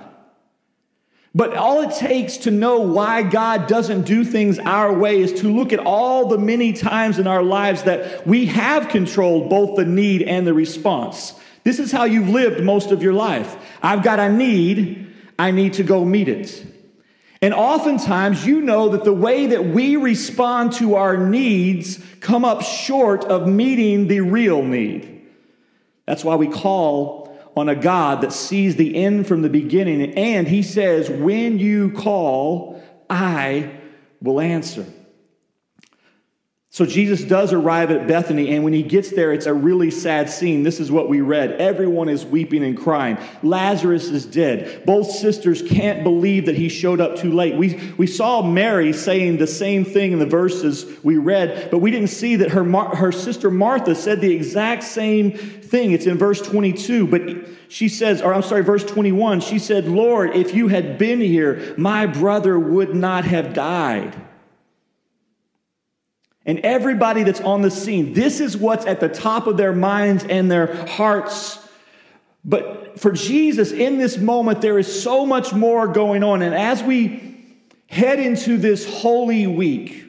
But 1.36 1.56
all 1.56 1.82
it 1.82 1.96
takes 1.96 2.38
to 2.38 2.52
know 2.52 2.80
why 2.80 3.24
God 3.24 3.68
doesn't 3.68 4.04
do 4.04 4.24
things 4.24 4.60
our 4.60 4.94
way 4.94 5.20
is 5.20 5.42
to 5.42 5.52
look 5.52 5.74
at 5.74 5.80
all 5.80 6.28
the 6.28 6.38
many 6.38 6.74
times 6.74 7.18
in 7.18 7.28
our 7.28 7.44
lives 7.44 7.84
that 7.84 8.26
we 8.26 8.46
have 8.46 8.90
controlled 8.90 9.50
both 9.50 9.76
the 9.76 9.86
need 9.86 10.22
and 10.22 10.46
the 10.46 10.54
response. 10.54 11.34
This 11.64 11.80
is 11.80 11.92
how 11.92 12.04
you've 12.04 12.30
lived 12.30 12.64
most 12.64 12.92
of 12.92 13.02
your 13.02 13.14
life. 13.14 13.56
I've 13.82 14.04
got 14.04 14.20
a 14.20 14.32
need, 14.32 15.14
I 15.40 15.52
need 15.52 15.74
to 15.74 15.84
go 15.84 16.04
meet 16.04 16.28
it. 16.28 16.66
And 17.42 17.54
oftentimes, 17.54 18.46
you 18.46 18.62
know 18.62 18.90
that 18.90 19.04
the 19.04 19.14
way 19.14 19.48
that 19.48 19.66
we 19.66 19.98
respond 19.98 20.72
to 20.74 20.96
our 20.96 21.18
needs 21.18 22.02
come 22.22 22.46
up 22.46 22.62
short 22.62 23.26
of 23.26 23.48
meeting 23.48 24.08
the 24.08 24.22
real 24.22 24.64
need. 24.64 25.28
That's 26.06 26.24
why 26.24 26.36
we 26.36 26.48
call 26.48 27.38
on 27.56 27.70
a 27.70 27.76
God 27.76 28.22
that 28.22 28.34
sees 28.34 28.78
the 28.78 28.96
end 28.96 29.28
from 29.28 29.42
the 29.42 29.50
beginning. 29.50 30.14
And 30.14 30.48
he 30.48 30.64
says, 30.64 31.10
When 31.10 31.60
you 31.60 31.92
call, 31.92 32.82
I 33.10 33.72
will 34.22 34.40
answer. 34.40 34.86
So 36.74 36.88
Jesus 36.88 37.24
does 37.24 37.54
arrive 37.54 37.92
at 37.92 38.08
Bethany, 38.08 38.50
and 38.50 38.64
when 38.64 38.74
he 38.74 38.82
gets 38.82 39.12
there, 39.12 39.32
it's 39.32 39.46
a 39.46 39.54
really 39.54 39.92
sad 39.92 40.28
scene. 40.28 40.64
This 40.64 40.80
is 40.80 40.92
what 40.92 41.08
we 41.08 41.22
read. 41.22 41.52
Everyone 41.62 42.10
is 42.10 42.26
weeping 42.26 42.64
and 42.64 42.76
crying. 42.76 43.20
Lazarus 43.44 44.10
is 44.10 44.26
dead. 44.26 44.84
Both 44.84 45.12
sisters 45.12 45.62
can't 45.62 46.04
believe 46.04 46.48
that 46.48 46.56
he 46.56 46.70
showed 46.70 47.00
up 47.00 47.16
too 47.16 47.32
late. 47.32 47.56
We, 47.58 47.94
we 47.96 48.08
saw 48.08 48.42
Mary 48.42 48.92
saying 48.92 49.38
the 49.38 49.46
same 49.46 49.86
thing 49.86 50.14
in 50.14 50.18
the 50.18 50.26
verses 50.26 50.88
we 51.04 51.18
read, 51.18 51.70
but 51.70 51.78
we 51.78 51.92
didn't 51.92 52.10
see 52.10 52.38
that 52.38 52.50
her, 52.54 52.64
her 52.64 53.12
sister 53.12 53.52
Martha 53.52 53.94
said 53.94 54.20
the 54.20 54.34
exact 54.34 54.82
same 54.82 55.34
thing. 55.34 55.92
It's 55.92 56.08
in 56.08 56.18
verse 56.18 56.42
22, 56.42 57.06
but 57.06 57.22
she 57.68 57.88
says, 57.88 58.20
or 58.20 58.34
I'm 58.34 58.42
sorry, 58.42 58.64
verse 58.64 58.84
21, 58.84 59.42
she 59.42 59.60
said, 59.60 59.86
Lord, 59.86 60.36
if 60.36 60.56
you 60.56 60.70
had 60.70 60.98
been 60.98 61.22
here, 61.22 61.76
my 61.78 62.08
brother 62.08 62.58
would 62.58 62.96
not 62.96 63.26
have 63.26 63.54
died. 63.54 64.20
And 66.46 66.60
everybody 66.60 67.24
that's 67.24 67.42
on 67.42 67.62
the 67.62 67.72
scene, 67.72 68.14
this 68.14 68.40
is 68.40 68.58
what's 68.58 68.86
at 68.86 69.00
the 69.00 69.08
top 69.10 69.48
of 69.48 69.56
their 69.58 69.74
minds 69.74 70.26
and 70.26 70.52
their 70.52 70.86
hearts. 70.88 71.60
But 72.44 73.00
for 73.00 73.12
Jesus, 73.12 73.72
in 73.72 73.98
this 73.98 74.18
moment, 74.18 74.62
there 74.62 74.78
is 74.78 75.02
so 75.02 75.26
much 75.26 75.54
more 75.54 75.88
going 75.88 76.24
on. 76.24 76.42
And 76.42 76.54
as 76.54 76.84
we 76.84 77.38
head 77.88 78.20
into 78.20 78.58
this 78.58 78.86
holy 79.02 79.48
week 79.48 80.06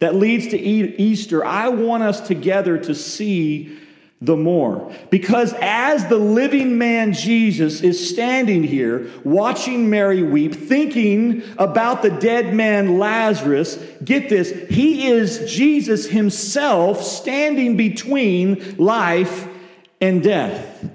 that 0.00 0.14
leads 0.14 0.48
to 0.48 0.58
Easter, 0.58 1.44
I 1.44 1.68
want 1.68 2.02
us 2.02 2.20
together 2.20 2.76
to 2.78 2.94
see 2.94 3.78
the 4.20 4.36
more. 4.36 4.92
Because 5.08 5.54
as 5.60 6.06
the 6.08 6.18
living 6.18 6.76
man 6.76 7.14
Jesus 7.14 7.80
is 7.80 8.10
standing 8.10 8.62
here, 8.62 9.10
watching 9.24 9.88
Mary 9.88 10.22
weep, 10.22 10.54
thinking 10.54 11.42
about 11.56 12.02
the 12.02 12.10
dead 12.10 12.52
man 12.52 12.98
Lazarus, 12.98 13.82
get 14.04 14.28
this, 14.28 14.50
he 14.68 15.08
is 15.08 15.50
Jesus 15.50 16.06
himself 16.06 17.02
standing 17.02 17.78
between 17.78 18.76
life 18.76 19.48
and 20.02 20.22
death. 20.22 20.90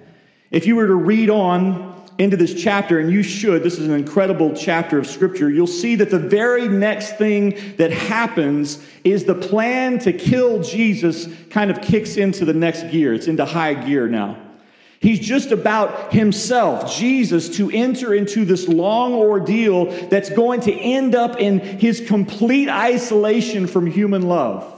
If 0.52 0.68
you 0.68 0.76
were 0.76 0.88
to 0.88 0.96
read 0.96 1.32
on 1.32 1.95
into 2.18 2.38
this 2.38 2.54
chapter, 2.54 3.00
and 3.00 3.12
you 3.12 3.22
should, 3.22 3.62
this 3.62 3.78
is 3.78 3.88
an 3.88 3.94
incredible 3.94 4.56
chapter 4.56 4.98
of 4.98 5.06
scripture, 5.06 5.50
you'll 5.50 5.68
see 5.68 5.96
that 5.96 6.10
the 6.10 6.20
very 6.20 6.68
next 6.68 7.18
thing 7.18 7.76
that 7.78 7.92
happens 7.92 8.82
is 9.04 9.26
the 9.26 9.36
plan 9.36 10.00
to 10.00 10.14
kill 10.14 10.64
Jesus 10.64 11.28
kind 11.50 11.70
of 11.70 11.82
kicks 11.82 12.16
into 12.16 12.46
the 12.46 12.54
next 12.54 12.90
gear. 12.90 13.14
It's 13.14 13.28
into 13.28 13.44
high 13.46 13.74
gear 13.74 14.08
now. 14.08 14.42
He's 15.02 15.20
just 15.20 15.52
about 15.52 16.14
himself, 16.14 16.96
Jesus, 16.96 17.58
to 17.58 17.70
enter 17.70 18.14
into 18.14 18.46
this 18.46 18.68
long 18.68 19.14
ordeal 19.14 19.86
that's 20.08 20.30
going 20.30 20.62
to 20.62 20.74
end 20.74 21.14
up 21.16 21.40
in 21.40 21.60
his 21.60 22.02
complete 22.08 22.70
isolation 22.70 23.68
from 23.68 23.86
human 23.86 24.24
love. 24.24 24.72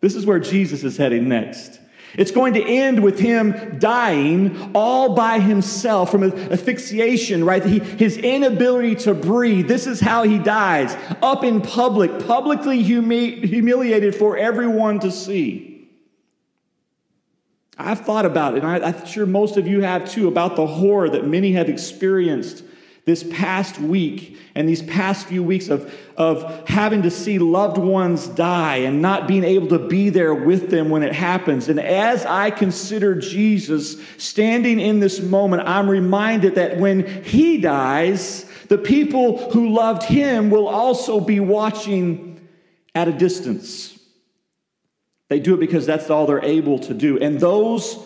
This 0.00 0.14
is 0.14 0.26
where 0.26 0.38
Jesus 0.38 0.84
is 0.84 0.96
heading 0.98 1.28
next. 1.28 1.80
It's 2.16 2.30
going 2.30 2.54
to 2.54 2.62
end 2.62 3.02
with 3.02 3.18
him 3.18 3.78
dying 3.78 4.70
all 4.74 5.14
by 5.14 5.40
himself 5.40 6.10
from 6.10 6.24
asphyxiation, 6.24 7.44
right? 7.44 7.64
He, 7.64 7.80
his 7.80 8.16
inability 8.16 8.94
to 8.96 9.14
breathe. 9.14 9.66
This 9.66 9.86
is 9.86 10.00
how 10.00 10.22
he 10.22 10.38
dies 10.38 10.96
up 11.22 11.42
in 11.42 11.60
public, 11.60 12.26
publicly 12.26 12.82
humi- 12.82 13.46
humiliated 13.46 14.14
for 14.14 14.36
everyone 14.36 15.00
to 15.00 15.10
see. 15.10 15.88
I've 17.76 18.00
thought 18.00 18.24
about 18.24 18.54
it, 18.54 18.62
and 18.62 18.84
I, 18.84 18.88
I'm 18.88 19.06
sure 19.06 19.26
most 19.26 19.56
of 19.56 19.66
you 19.66 19.80
have 19.80 20.08
too, 20.08 20.28
about 20.28 20.54
the 20.54 20.66
horror 20.66 21.08
that 21.08 21.26
many 21.26 21.52
have 21.52 21.68
experienced 21.68 22.62
this 23.04 23.22
past 23.30 23.78
week 23.78 24.38
and 24.54 24.68
these 24.68 24.82
past 24.82 25.26
few 25.26 25.42
weeks 25.42 25.68
of, 25.68 25.92
of 26.16 26.66
having 26.68 27.02
to 27.02 27.10
see 27.10 27.38
loved 27.38 27.76
ones 27.76 28.26
die 28.28 28.76
and 28.76 29.02
not 29.02 29.28
being 29.28 29.44
able 29.44 29.68
to 29.68 29.78
be 29.78 30.08
there 30.08 30.34
with 30.34 30.70
them 30.70 30.88
when 30.88 31.02
it 31.02 31.12
happens. 31.12 31.68
And 31.68 31.78
as 31.78 32.24
I 32.24 32.50
consider 32.50 33.14
Jesus 33.14 34.00
standing 34.16 34.80
in 34.80 35.00
this 35.00 35.20
moment, 35.20 35.68
I'm 35.68 35.88
reminded 35.88 36.54
that 36.54 36.78
when 36.78 37.24
he 37.24 37.58
dies, 37.58 38.46
the 38.68 38.78
people 38.78 39.50
who 39.50 39.68
loved 39.68 40.04
him 40.04 40.48
will 40.48 40.68
also 40.68 41.20
be 41.20 41.40
watching 41.40 42.48
at 42.94 43.08
a 43.08 43.12
distance. 43.12 43.98
They 45.28 45.40
do 45.40 45.54
it 45.54 45.60
because 45.60 45.84
that's 45.84 46.08
all 46.08 46.26
they're 46.26 46.44
able 46.44 46.78
to 46.80 46.94
do. 46.94 47.18
And 47.18 47.38
those 47.38 47.98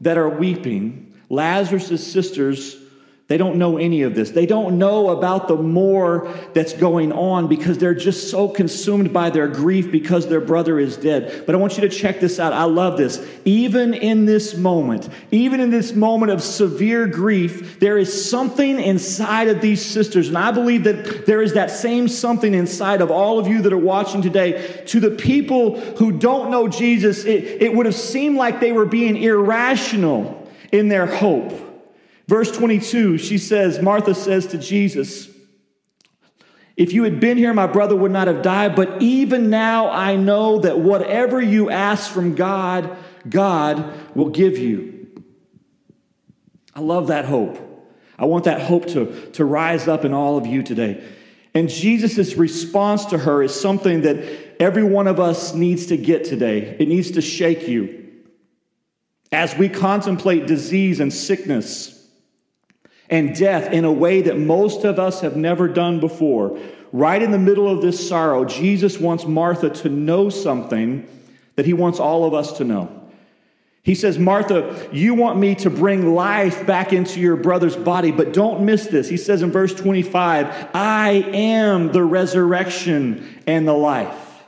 that 0.00 0.18
are 0.18 0.28
weeping, 0.28 1.14
Lazarus' 1.28 2.06
sisters 2.06 2.83
They 3.26 3.38
don't 3.38 3.56
know 3.56 3.78
any 3.78 4.02
of 4.02 4.14
this. 4.14 4.32
They 4.32 4.44
don't 4.44 4.76
know 4.76 5.08
about 5.08 5.48
the 5.48 5.56
more 5.56 6.30
that's 6.52 6.74
going 6.74 7.10
on 7.10 7.48
because 7.48 7.78
they're 7.78 7.94
just 7.94 8.30
so 8.30 8.48
consumed 8.48 9.14
by 9.14 9.30
their 9.30 9.48
grief 9.48 9.90
because 9.90 10.28
their 10.28 10.42
brother 10.42 10.78
is 10.78 10.98
dead. 10.98 11.44
But 11.46 11.54
I 11.54 11.58
want 11.58 11.78
you 11.78 11.88
to 11.88 11.88
check 11.88 12.20
this 12.20 12.38
out. 12.38 12.52
I 12.52 12.64
love 12.64 12.98
this. 12.98 13.26
Even 13.46 13.94
in 13.94 14.26
this 14.26 14.54
moment, 14.54 15.08
even 15.30 15.60
in 15.60 15.70
this 15.70 15.94
moment 15.94 16.32
of 16.32 16.42
severe 16.42 17.06
grief, 17.06 17.80
there 17.80 17.96
is 17.96 18.28
something 18.28 18.78
inside 18.78 19.48
of 19.48 19.62
these 19.62 19.82
sisters. 19.82 20.28
And 20.28 20.36
I 20.36 20.50
believe 20.50 20.84
that 20.84 21.24
there 21.24 21.40
is 21.40 21.54
that 21.54 21.70
same 21.70 22.08
something 22.08 22.52
inside 22.52 23.00
of 23.00 23.10
all 23.10 23.38
of 23.38 23.48
you 23.48 23.62
that 23.62 23.72
are 23.72 23.78
watching 23.78 24.20
today. 24.20 24.82
To 24.88 25.00
the 25.00 25.12
people 25.12 25.80
who 25.80 26.12
don't 26.12 26.50
know 26.50 26.68
Jesus, 26.68 27.24
it, 27.24 27.62
it 27.62 27.74
would 27.74 27.86
have 27.86 27.94
seemed 27.94 28.36
like 28.36 28.60
they 28.60 28.72
were 28.72 28.84
being 28.84 29.16
irrational 29.16 30.46
in 30.70 30.88
their 30.88 31.06
hope. 31.06 31.73
Verse 32.26 32.50
22, 32.56 33.18
she 33.18 33.38
says, 33.38 33.80
Martha 33.80 34.14
says 34.14 34.46
to 34.48 34.58
Jesus, 34.58 35.28
If 36.76 36.92
you 36.92 37.04
had 37.04 37.20
been 37.20 37.36
here, 37.36 37.52
my 37.52 37.66
brother 37.66 37.94
would 37.94 38.10
not 38.10 38.28
have 38.28 38.42
died, 38.42 38.74
but 38.74 39.02
even 39.02 39.50
now 39.50 39.90
I 39.90 40.16
know 40.16 40.60
that 40.60 40.78
whatever 40.78 41.40
you 41.40 41.70
ask 41.70 42.10
from 42.10 42.34
God, 42.34 42.96
God 43.28 43.92
will 44.16 44.30
give 44.30 44.56
you. 44.56 45.08
I 46.74 46.80
love 46.80 47.08
that 47.08 47.26
hope. 47.26 47.60
I 48.18 48.24
want 48.24 48.44
that 48.44 48.62
hope 48.62 48.86
to, 48.88 49.30
to 49.32 49.44
rise 49.44 49.86
up 49.86 50.04
in 50.04 50.14
all 50.14 50.38
of 50.38 50.46
you 50.46 50.62
today. 50.62 51.04
And 51.52 51.68
Jesus' 51.68 52.34
response 52.34 53.06
to 53.06 53.18
her 53.18 53.42
is 53.42 53.58
something 53.58 54.02
that 54.02 54.60
every 54.60 54.82
one 54.82 55.06
of 55.06 55.20
us 55.20 55.54
needs 55.54 55.86
to 55.86 55.96
get 55.96 56.24
today. 56.24 56.76
It 56.78 56.88
needs 56.88 57.12
to 57.12 57.20
shake 57.20 57.68
you. 57.68 58.12
As 59.30 59.56
we 59.56 59.68
contemplate 59.68 60.46
disease 60.46 61.00
and 61.00 61.12
sickness, 61.12 61.93
and 63.10 63.34
death 63.36 63.72
in 63.72 63.84
a 63.84 63.92
way 63.92 64.22
that 64.22 64.38
most 64.38 64.84
of 64.84 64.98
us 64.98 65.20
have 65.20 65.36
never 65.36 65.68
done 65.68 66.00
before. 66.00 66.58
Right 66.92 67.20
in 67.20 67.32
the 67.32 67.38
middle 67.38 67.68
of 67.68 67.82
this 67.82 68.08
sorrow, 68.08 68.44
Jesus 68.44 68.98
wants 68.98 69.26
Martha 69.26 69.68
to 69.68 69.88
know 69.88 70.30
something 70.30 71.06
that 71.56 71.66
he 71.66 71.72
wants 71.72 71.98
all 71.98 72.24
of 72.24 72.34
us 72.34 72.58
to 72.58 72.64
know. 72.64 73.00
He 73.82 73.94
says, 73.94 74.18
Martha, 74.18 74.88
you 74.92 75.12
want 75.14 75.38
me 75.38 75.54
to 75.56 75.68
bring 75.68 76.14
life 76.14 76.66
back 76.66 76.94
into 76.94 77.20
your 77.20 77.36
brother's 77.36 77.76
body, 77.76 78.12
but 78.12 78.32
don't 78.32 78.64
miss 78.64 78.86
this. 78.86 79.10
He 79.10 79.18
says 79.18 79.42
in 79.42 79.52
verse 79.52 79.74
25, 79.74 80.70
I 80.72 81.10
am 81.10 81.92
the 81.92 82.02
resurrection 82.02 83.42
and 83.46 83.68
the 83.68 83.74
life. 83.74 84.42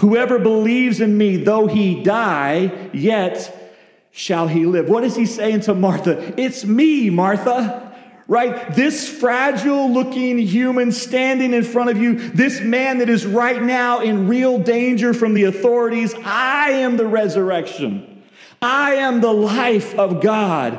Whoever 0.00 0.38
believes 0.38 1.00
in 1.00 1.18
me, 1.18 1.38
though 1.38 1.66
he 1.66 2.04
die, 2.04 2.90
yet 2.92 3.74
shall 4.12 4.46
he 4.46 4.64
live. 4.64 4.88
What 4.88 5.02
is 5.02 5.16
he 5.16 5.26
saying 5.26 5.62
to 5.62 5.74
Martha? 5.74 6.34
It's 6.40 6.64
me, 6.64 7.10
Martha 7.10 7.87
right? 8.28 8.74
This 8.74 9.08
fragile 9.08 9.90
looking 9.90 10.38
human 10.38 10.92
standing 10.92 11.54
in 11.54 11.64
front 11.64 11.88
of 11.88 11.96
you, 11.96 12.14
this 12.14 12.60
man 12.60 12.98
that 12.98 13.08
is 13.08 13.26
right 13.26 13.60
now 13.60 14.00
in 14.00 14.28
real 14.28 14.58
danger 14.58 15.14
from 15.14 15.32
the 15.32 15.44
authorities, 15.44 16.14
I 16.22 16.70
am 16.72 16.98
the 16.98 17.06
resurrection. 17.06 18.22
I 18.60 18.96
am 18.96 19.22
the 19.22 19.32
life 19.32 19.94
of 19.98 20.20
God. 20.20 20.78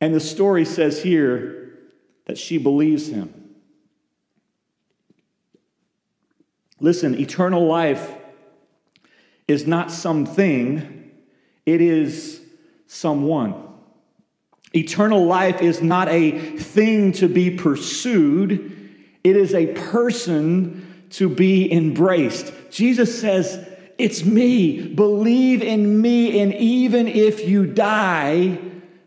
And 0.00 0.14
the 0.14 0.20
story 0.20 0.66
says 0.66 1.02
here 1.02 1.78
that 2.26 2.36
she 2.36 2.58
believes 2.58 3.08
him. 3.08 3.32
Listen, 6.78 7.18
eternal 7.18 7.66
life 7.66 8.14
is 9.48 9.66
not 9.66 9.90
something, 9.90 11.10
it 11.64 11.80
is 11.80 12.42
someone. 12.86 13.65
Eternal 14.76 15.24
life 15.24 15.62
is 15.62 15.80
not 15.82 16.08
a 16.08 16.38
thing 16.58 17.12
to 17.12 17.28
be 17.28 17.50
pursued, 17.50 18.72
it 19.24 19.36
is 19.36 19.54
a 19.54 19.68
person 19.68 21.04
to 21.10 21.28
be 21.28 21.72
embraced. 21.72 22.52
Jesus 22.70 23.18
says, 23.18 23.66
It's 23.96 24.24
me. 24.24 24.86
Believe 24.94 25.62
in 25.62 26.00
me, 26.00 26.40
and 26.40 26.52
even 26.54 27.08
if 27.08 27.48
you 27.48 27.66
die, 27.66 28.58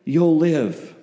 you'll 0.06 0.38
live. 0.38 0.96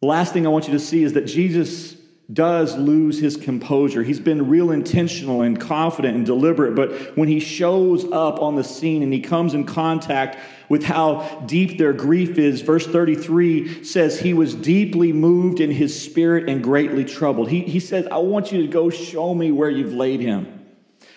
The 0.00 0.06
last 0.06 0.32
thing 0.32 0.46
I 0.46 0.50
want 0.50 0.66
you 0.66 0.72
to 0.72 0.80
see 0.80 1.02
is 1.02 1.12
that 1.12 1.26
Jesus 1.26 1.96
does 2.32 2.76
lose 2.76 3.20
his 3.20 3.36
composure. 3.36 4.02
He's 4.02 4.18
been 4.18 4.48
real 4.48 4.72
intentional 4.72 5.42
and 5.42 5.60
confident 5.60 6.16
and 6.16 6.26
deliberate, 6.26 6.74
but 6.74 7.16
when 7.16 7.28
he 7.28 7.38
shows 7.38 8.04
up 8.10 8.42
on 8.42 8.56
the 8.56 8.64
scene 8.64 9.04
and 9.04 9.12
he 9.12 9.20
comes 9.20 9.54
in 9.54 9.64
contact 9.64 10.36
with 10.68 10.82
how 10.82 11.44
deep 11.46 11.78
their 11.78 11.92
grief 11.92 12.36
is, 12.36 12.62
verse 12.62 12.84
33 12.84 13.84
says 13.84 14.18
he 14.18 14.34
was 14.34 14.56
deeply 14.56 15.12
moved 15.12 15.60
in 15.60 15.70
his 15.70 16.00
spirit 16.00 16.48
and 16.48 16.64
greatly 16.64 17.04
troubled. 17.04 17.48
He, 17.48 17.60
he 17.60 17.78
says, 17.78 18.08
I 18.10 18.18
want 18.18 18.50
you 18.50 18.62
to 18.62 18.68
go 18.68 18.90
show 18.90 19.32
me 19.32 19.52
where 19.52 19.70
you've 19.70 19.94
laid 19.94 20.20
him. 20.20 20.66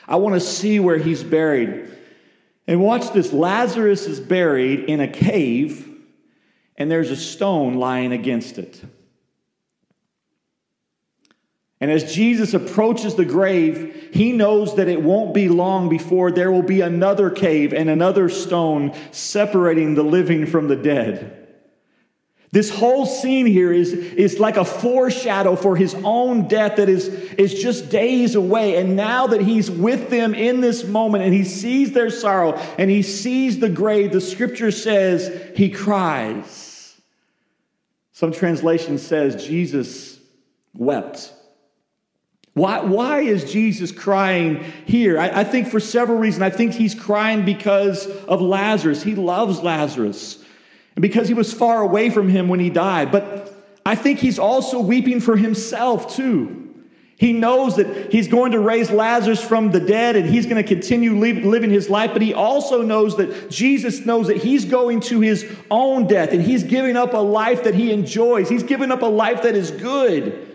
I 0.07 0.17
want 0.17 0.35
to 0.35 0.39
see 0.39 0.79
where 0.79 0.97
he's 0.97 1.23
buried. 1.23 1.89
And 2.67 2.81
watch 2.81 3.11
this 3.13 3.33
Lazarus 3.33 4.05
is 4.05 4.19
buried 4.19 4.81
in 4.81 4.99
a 4.99 5.07
cave, 5.07 5.87
and 6.77 6.91
there's 6.91 7.09
a 7.09 7.15
stone 7.15 7.75
lying 7.75 8.11
against 8.11 8.59
it. 8.59 8.79
And 11.81 11.89
as 11.89 12.13
Jesus 12.13 12.53
approaches 12.53 13.15
the 13.15 13.25
grave, 13.25 14.09
he 14.13 14.33
knows 14.33 14.75
that 14.75 14.89
it 14.89 15.01
won't 15.01 15.33
be 15.33 15.47
long 15.47 15.87
before 15.87 16.29
there 16.29 16.51
will 16.51 16.63
be 16.63 16.81
another 16.81 17.29
cave 17.29 17.73
and 17.73 17.89
another 17.89 18.27
stone 18.27 18.93
separating 19.11 19.95
the 19.95 20.03
living 20.03 20.45
from 20.45 20.67
the 20.67 20.75
dead. 20.75 21.39
This 22.51 22.71
whole 22.71 23.05
scene 23.05 23.45
here 23.45 23.71
is, 23.71 23.93
is 23.93 24.39
like 24.39 24.57
a 24.57 24.65
foreshadow 24.65 25.55
for 25.55 25.75
his 25.75 25.95
own 26.03 26.47
death 26.47 26.77
that 26.77 26.89
is, 26.89 27.07
is 27.07 27.53
just 27.53 27.89
days 27.89 28.33
away. 28.33 28.77
And 28.77 28.95
now 28.95 29.27
that 29.27 29.39
he's 29.39 29.69
with 29.69 30.09
them 30.09 30.33
in 30.33 30.59
this 30.59 30.83
moment 30.83 31.23
and 31.23 31.33
he 31.33 31.43
sees 31.43 31.91
their 31.91 32.09
sorrow 32.09 32.53
and 32.79 32.89
he 32.89 33.03
sees 33.03 33.59
the 33.59 33.69
grave, 33.69 34.11
the 34.11 34.19
scripture 34.19 34.71
says 34.71 35.51
he 35.55 35.69
cries. 35.69 36.99
Some 38.13 38.31
translation 38.33 38.97
says 38.97 39.45
Jesus 39.45 40.19
wept. 40.73 41.33
Why, 42.53 42.81
why 42.81 43.21
is 43.21 43.51
Jesus 43.51 43.91
crying 43.91 44.63
here? 44.85 45.19
I, 45.19 45.41
I 45.41 45.43
think 45.43 45.69
for 45.69 45.79
several 45.79 46.17
reasons. 46.17 46.41
I 46.41 46.49
think 46.49 46.73
he's 46.73 46.95
crying 46.95 47.45
because 47.45 48.07
of 48.07 48.41
Lazarus. 48.41 49.03
He 49.03 49.15
loves 49.15 49.59
Lazarus 49.61 50.43
and 50.95 51.01
because 51.01 51.27
he 51.27 51.33
was 51.33 51.53
far 51.53 51.81
away 51.81 52.09
from 52.09 52.27
him 52.27 52.49
when 52.49 52.59
he 52.59 52.69
died. 52.69 53.11
But 53.11 53.53
I 53.85 53.95
think 53.95 54.19
he's 54.19 54.39
also 54.39 54.79
weeping 54.79 55.21
for 55.21 55.37
himself 55.37 56.15
too. 56.15 56.59
He 57.15 57.33
knows 57.33 57.75
that 57.75 58.13
he's 58.13 58.29
going 58.29 58.53
to 58.53 58.59
raise 58.59 58.89
Lazarus 58.89 59.43
from 59.43 59.71
the 59.71 59.81
dead 59.81 60.15
and 60.15 60.29
he's 60.29 60.45
going 60.45 60.55
to 60.55 60.67
continue 60.67 61.17
living 61.17 61.69
his 61.69 61.89
life, 61.89 62.11
but 62.13 62.21
he 62.21 62.33
also 62.33 62.81
knows 62.81 63.17
that 63.17 63.49
Jesus 63.49 64.05
knows 64.05 64.27
that 64.27 64.37
he's 64.37 64.63
going 64.63 65.01
to 65.01 65.19
his 65.19 65.45
own 65.69 66.07
death 66.07 66.31
and 66.31 66.41
he's 66.41 66.63
giving 66.63 66.95
up 66.95 67.13
a 67.13 67.17
life 67.17 67.65
that 67.65 67.75
he 67.75 67.91
enjoys. 67.91 68.47
He's 68.47 68.63
giving 68.63 68.89
up 68.89 69.01
a 69.01 69.05
life 69.05 69.43
that 69.43 69.53
is 69.53 69.69
good. 69.69 70.48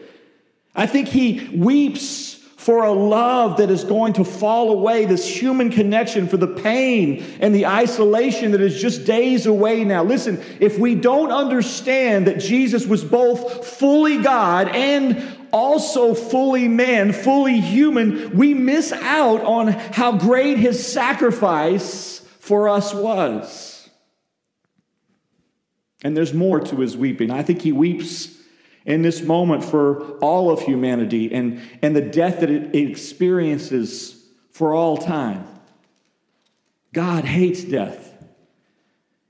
I 0.74 0.86
think 0.86 1.08
he 1.08 1.50
weeps 1.54 2.34
for 2.64 2.82
a 2.84 2.92
love 2.92 3.58
that 3.58 3.70
is 3.70 3.84
going 3.84 4.14
to 4.14 4.24
fall 4.24 4.72
away, 4.72 5.04
this 5.04 5.28
human 5.28 5.70
connection, 5.70 6.26
for 6.26 6.38
the 6.38 6.46
pain 6.46 7.22
and 7.38 7.54
the 7.54 7.66
isolation 7.66 8.52
that 8.52 8.60
is 8.62 8.80
just 8.80 9.04
days 9.04 9.44
away 9.44 9.84
now. 9.84 10.02
Listen, 10.02 10.42
if 10.60 10.78
we 10.78 10.94
don't 10.94 11.30
understand 11.30 12.26
that 12.26 12.38
Jesus 12.38 12.86
was 12.86 13.04
both 13.04 13.66
fully 13.66 14.22
God 14.22 14.68
and 14.68 15.22
also 15.52 16.14
fully 16.14 16.66
man, 16.66 17.12
fully 17.12 17.60
human, 17.60 18.34
we 18.34 18.54
miss 18.54 18.92
out 18.92 19.42
on 19.42 19.68
how 19.68 20.16
great 20.16 20.56
his 20.56 20.90
sacrifice 20.90 22.20
for 22.40 22.70
us 22.70 22.94
was. 22.94 23.90
And 26.02 26.16
there's 26.16 26.32
more 26.32 26.60
to 26.60 26.76
his 26.76 26.96
weeping. 26.96 27.30
I 27.30 27.42
think 27.42 27.60
he 27.60 27.72
weeps 27.72 28.34
in 28.84 29.02
this 29.02 29.22
moment 29.22 29.64
for 29.64 30.18
all 30.18 30.50
of 30.50 30.60
humanity 30.60 31.32
and, 31.32 31.60
and 31.82 31.96
the 31.96 32.02
death 32.02 32.40
that 32.40 32.50
it, 32.50 32.74
experiences 32.74 34.24
for 34.50 34.74
all 34.74 34.96
time. 34.96 35.46
God 36.92 37.24
hates 37.24 37.64
death. 37.64 38.12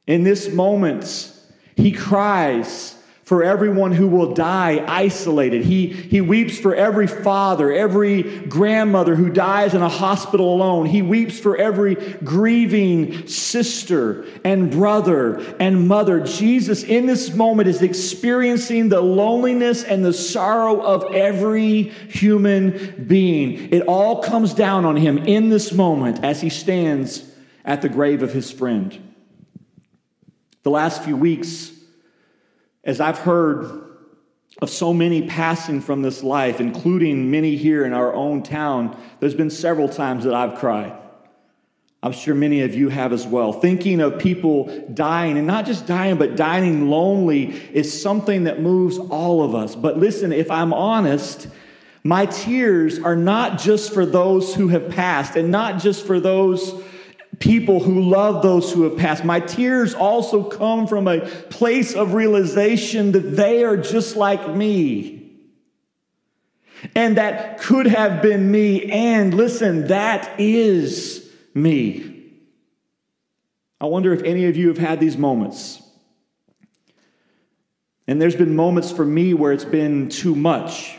In 0.07 0.25
this 0.25 0.53
moment, 0.53 1.33
he 1.77 1.93
cries 1.93 2.94
for 3.25 3.43
everyone 3.43 3.93
who 3.93 4.07
will 4.07 4.35
die 4.35 4.85
isolated. 4.87 5.65
He, 5.65 5.87
he 5.87 6.21
weeps 6.21 6.59
for 6.59 6.75
every 6.75 7.07
father, 7.07 7.73
every 7.73 8.23
grandmother 8.23 9.15
who 9.15 9.31
dies 9.31 9.73
in 9.73 9.81
a 9.81 9.89
hospital 9.89 10.55
alone. 10.55 10.85
He 10.85 11.01
weeps 11.01 11.41
for 11.41 11.57
every 11.57 11.95
grieving 11.95 13.27
sister 13.27 14.27
and 14.45 14.71
brother 14.71 15.39
and 15.59 15.89
mother. 15.89 16.21
Jesus, 16.21 16.83
in 16.83 17.07
this 17.07 17.35
moment, 17.35 17.67
is 17.67 17.81
experiencing 17.81 18.91
the 18.91 19.01
loneliness 19.01 19.85
and 19.85 20.05
the 20.05 20.13
sorrow 20.13 20.83
of 20.83 21.15
every 21.15 21.85
human 21.85 23.07
being. 23.07 23.73
It 23.73 23.87
all 23.87 24.23
comes 24.23 24.53
down 24.53 24.85
on 24.85 24.97
him 24.97 25.17
in 25.17 25.49
this 25.49 25.73
moment 25.73 26.23
as 26.23 26.43
he 26.43 26.51
stands 26.51 27.25
at 27.65 27.81
the 27.81 27.89
grave 27.89 28.23
of 28.23 28.35
his 28.35 28.51
friend. 28.51 29.15
The 30.63 30.71
last 30.71 31.03
few 31.05 31.17
weeks, 31.17 31.74
as 32.85 33.01
I've 33.01 33.19
heard 33.19 33.83
of 34.63 34.71
so 34.71 34.95
many 34.95 35.27
passing 35.27 35.81
from 35.81 36.03
this 36.03 36.23
life, 36.23 36.61
including 36.61 37.31
many 37.31 37.57
here 37.57 37.85
in 37.85 37.93
our 37.93 38.15
own 38.15 38.43
town, 38.43 38.97
there's 39.21 39.35
been 39.35 39.51
several 39.51 39.89
times 39.89 40.25
that 40.25 40.35
I've 40.35 40.59
cried. 40.59 40.97
I'm 42.03 42.13
sure 42.13 42.35
many 42.35 42.61
of 42.61 42.75
you 42.75 42.91
have 42.91 43.15
as 43.15 43.27
well. 43.27 43.53
Thinking 43.53 44.01
of 44.01 44.19
people 44.19 44.87
dying, 44.93 45.39
and 45.39 45.47
not 45.47 45.65
just 45.65 45.87
dying, 45.87 46.19
but 46.19 46.37
dying 46.37 46.91
lonely, 46.91 47.47
is 47.73 48.01
something 48.03 48.45
that 48.45 48.61
moves 48.61 48.99
all 48.99 49.43
of 49.43 49.55
us. 49.55 49.75
But 49.75 49.99
listen, 49.99 50.31
if 50.31 50.51
I'm 50.51 50.75
honest, 50.75 51.49
my 52.03 52.27
tears 52.27 52.99
are 52.99 53.17
not 53.17 53.59
just 53.59 53.95
for 53.95 54.05
those 54.05 54.55
who 54.55 54.69
have 54.69 54.91
passed, 54.91 55.35
and 55.35 55.51
not 55.51 55.81
just 55.81 56.07
for 56.07 56.21
those 56.21 56.75
people 57.39 57.81
who 57.81 58.03
love 58.03 58.43
those 58.43 58.73
who 58.73 58.83
have 58.83 58.97
passed. 58.97 59.25
My 59.25 59.41
tears 59.41 59.95
also 59.95 60.45
come 60.45 60.87
from 60.87 61.09
a 61.09 61.21
place 61.21 61.95
of 61.95 62.15
realization 62.15 63.13
that 63.13 63.37
they 63.37 63.65
are 63.65 63.77
just 63.77 64.17
like 64.17 64.55
me. 64.55 65.33
And 66.95 67.17
that 67.17 67.61
could 67.61 67.87
have 67.87 68.21
been 68.21 68.51
me. 68.51 68.91
And 68.91 69.33
listen, 69.33 69.89
that 69.89 70.39
is 70.39 71.31
me. 71.55 72.33
I 73.81 73.87
wonder 73.87 74.13
if 74.13 74.23
any 74.23 74.47
of 74.47 74.57
you 74.57 74.69
have 74.69 74.79
had 74.79 75.01
these 75.01 75.17
moments. 75.17 75.83
And 78.07 78.21
there's 78.21 78.37
been 78.37 78.55
moments 78.55 78.93
for 78.93 79.05
me 79.05 79.33
where 79.35 79.53
it's 79.53 79.65
been 79.65 80.11
too 80.11 80.35
much. 80.35 80.99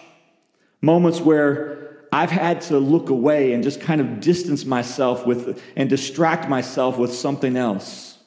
Moments 0.81 1.21
where 1.21 1.84
I've 2.15 2.31
had 2.31 2.61
to 2.61 2.79
look 2.79 3.09
away 3.09 3.51
and 3.51 3.61
just 3.61 3.81
kind 3.81 3.99
of 3.99 4.21
distance 4.21 4.63
myself 4.63 5.25
with 5.25 5.61
and 5.75 5.89
distract 5.89 6.47
myself 6.47 6.97
with 6.97 7.13
something 7.13 7.57
else. 7.57 8.17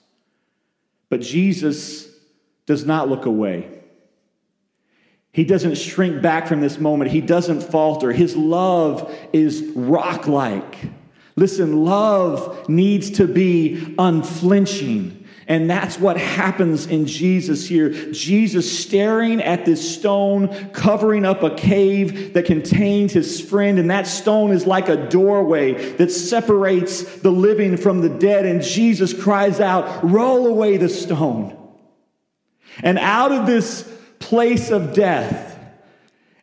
But 1.08 1.22
Jesus 1.22 2.06
does 2.66 2.84
not 2.84 3.08
look 3.08 3.24
away. 3.24 3.80
He 5.32 5.42
doesn't 5.42 5.76
shrink 5.76 6.20
back 6.20 6.48
from 6.48 6.60
this 6.60 6.78
moment. 6.78 7.12
He 7.12 7.22
doesn't 7.22 7.62
falter. 7.62 8.12
His 8.12 8.36
love 8.36 9.10
is 9.32 9.62
rock 9.74 10.26
like. 10.26 10.76
Listen, 11.36 11.82
love 11.82 12.68
needs 12.68 13.08
to 13.12 13.26
be 13.26 13.94
unflinching. 13.98 15.17
And 15.48 15.68
that's 15.68 15.98
what 15.98 16.18
happens 16.18 16.86
in 16.86 17.06
Jesus 17.06 17.66
here. 17.66 17.88
Jesus 18.12 18.78
staring 18.84 19.40
at 19.40 19.64
this 19.64 19.96
stone, 19.96 20.70
covering 20.72 21.24
up 21.24 21.42
a 21.42 21.54
cave 21.54 22.34
that 22.34 22.44
contains 22.44 23.14
his 23.14 23.40
friend. 23.40 23.78
And 23.78 23.90
that 23.90 24.06
stone 24.06 24.50
is 24.50 24.66
like 24.66 24.90
a 24.90 25.08
doorway 25.08 25.92
that 25.92 26.12
separates 26.12 27.02
the 27.20 27.30
living 27.30 27.78
from 27.78 28.02
the 28.02 28.10
dead. 28.10 28.44
And 28.44 28.60
Jesus 28.62 29.14
cries 29.14 29.58
out, 29.58 30.04
Roll 30.04 30.46
away 30.46 30.76
the 30.76 30.90
stone. 30.90 31.56
And 32.82 32.98
out 32.98 33.32
of 33.32 33.46
this 33.46 33.90
place 34.18 34.70
of 34.70 34.92
death, 34.92 35.47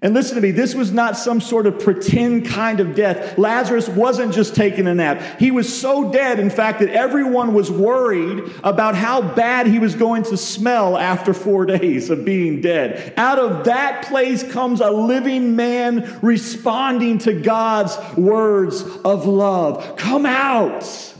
and 0.05 0.13
listen 0.13 0.35
to 0.35 0.41
me, 0.41 0.51
this 0.51 0.75
was 0.75 0.91
not 0.91 1.17
some 1.17 1.41
sort 1.41 1.65
of 1.65 1.79
pretend 1.79 2.45
kind 2.45 2.79
of 2.79 2.93
death. 2.93 3.39
Lazarus 3.39 3.89
wasn't 3.89 4.35
just 4.35 4.53
taking 4.53 4.85
a 4.85 4.93
nap. 4.93 5.39
He 5.39 5.49
was 5.49 5.81
so 5.81 6.11
dead, 6.11 6.39
in 6.39 6.51
fact, 6.51 6.81
that 6.81 6.89
everyone 6.89 7.55
was 7.55 7.71
worried 7.71 8.43
about 8.63 8.93
how 8.93 9.33
bad 9.33 9.65
he 9.65 9.79
was 9.79 9.95
going 9.95 10.21
to 10.25 10.37
smell 10.37 10.95
after 10.95 11.33
four 11.33 11.65
days 11.65 12.11
of 12.11 12.23
being 12.23 12.61
dead. 12.61 13.15
Out 13.17 13.39
of 13.39 13.65
that 13.65 14.05
place 14.05 14.43
comes 14.43 14.79
a 14.79 14.91
living 14.91 15.55
man 15.55 16.19
responding 16.21 17.17
to 17.17 17.33
God's 17.33 17.97
words 18.15 18.83
of 19.03 19.25
love. 19.25 19.97
Come 19.97 20.27
out. 20.27 21.15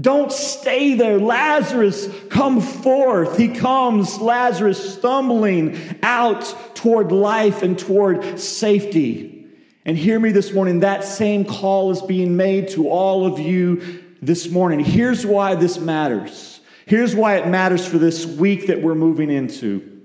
Don't 0.00 0.30
stay 0.30 0.94
there. 0.94 1.18
Lazarus, 1.18 2.08
come 2.28 2.60
forth. 2.60 3.36
He 3.36 3.48
comes, 3.48 4.20
Lazarus, 4.20 4.94
stumbling 4.94 5.76
out 6.04 6.67
toward 6.78 7.12
life 7.12 7.62
and 7.62 7.78
toward 7.78 8.38
safety. 8.38 9.46
And 9.84 9.96
hear 9.96 10.18
me 10.18 10.32
this 10.32 10.52
morning 10.52 10.80
that 10.80 11.04
same 11.04 11.44
call 11.44 11.90
is 11.90 12.02
being 12.02 12.36
made 12.36 12.68
to 12.68 12.88
all 12.88 13.26
of 13.26 13.38
you 13.38 14.02
this 14.22 14.48
morning. 14.48 14.80
Here's 14.80 15.24
why 15.24 15.54
this 15.54 15.78
matters. 15.78 16.60
Here's 16.86 17.14
why 17.14 17.36
it 17.36 17.46
matters 17.48 17.86
for 17.86 17.98
this 17.98 18.24
week 18.26 18.68
that 18.68 18.80
we're 18.82 18.94
moving 18.94 19.30
into. 19.30 20.02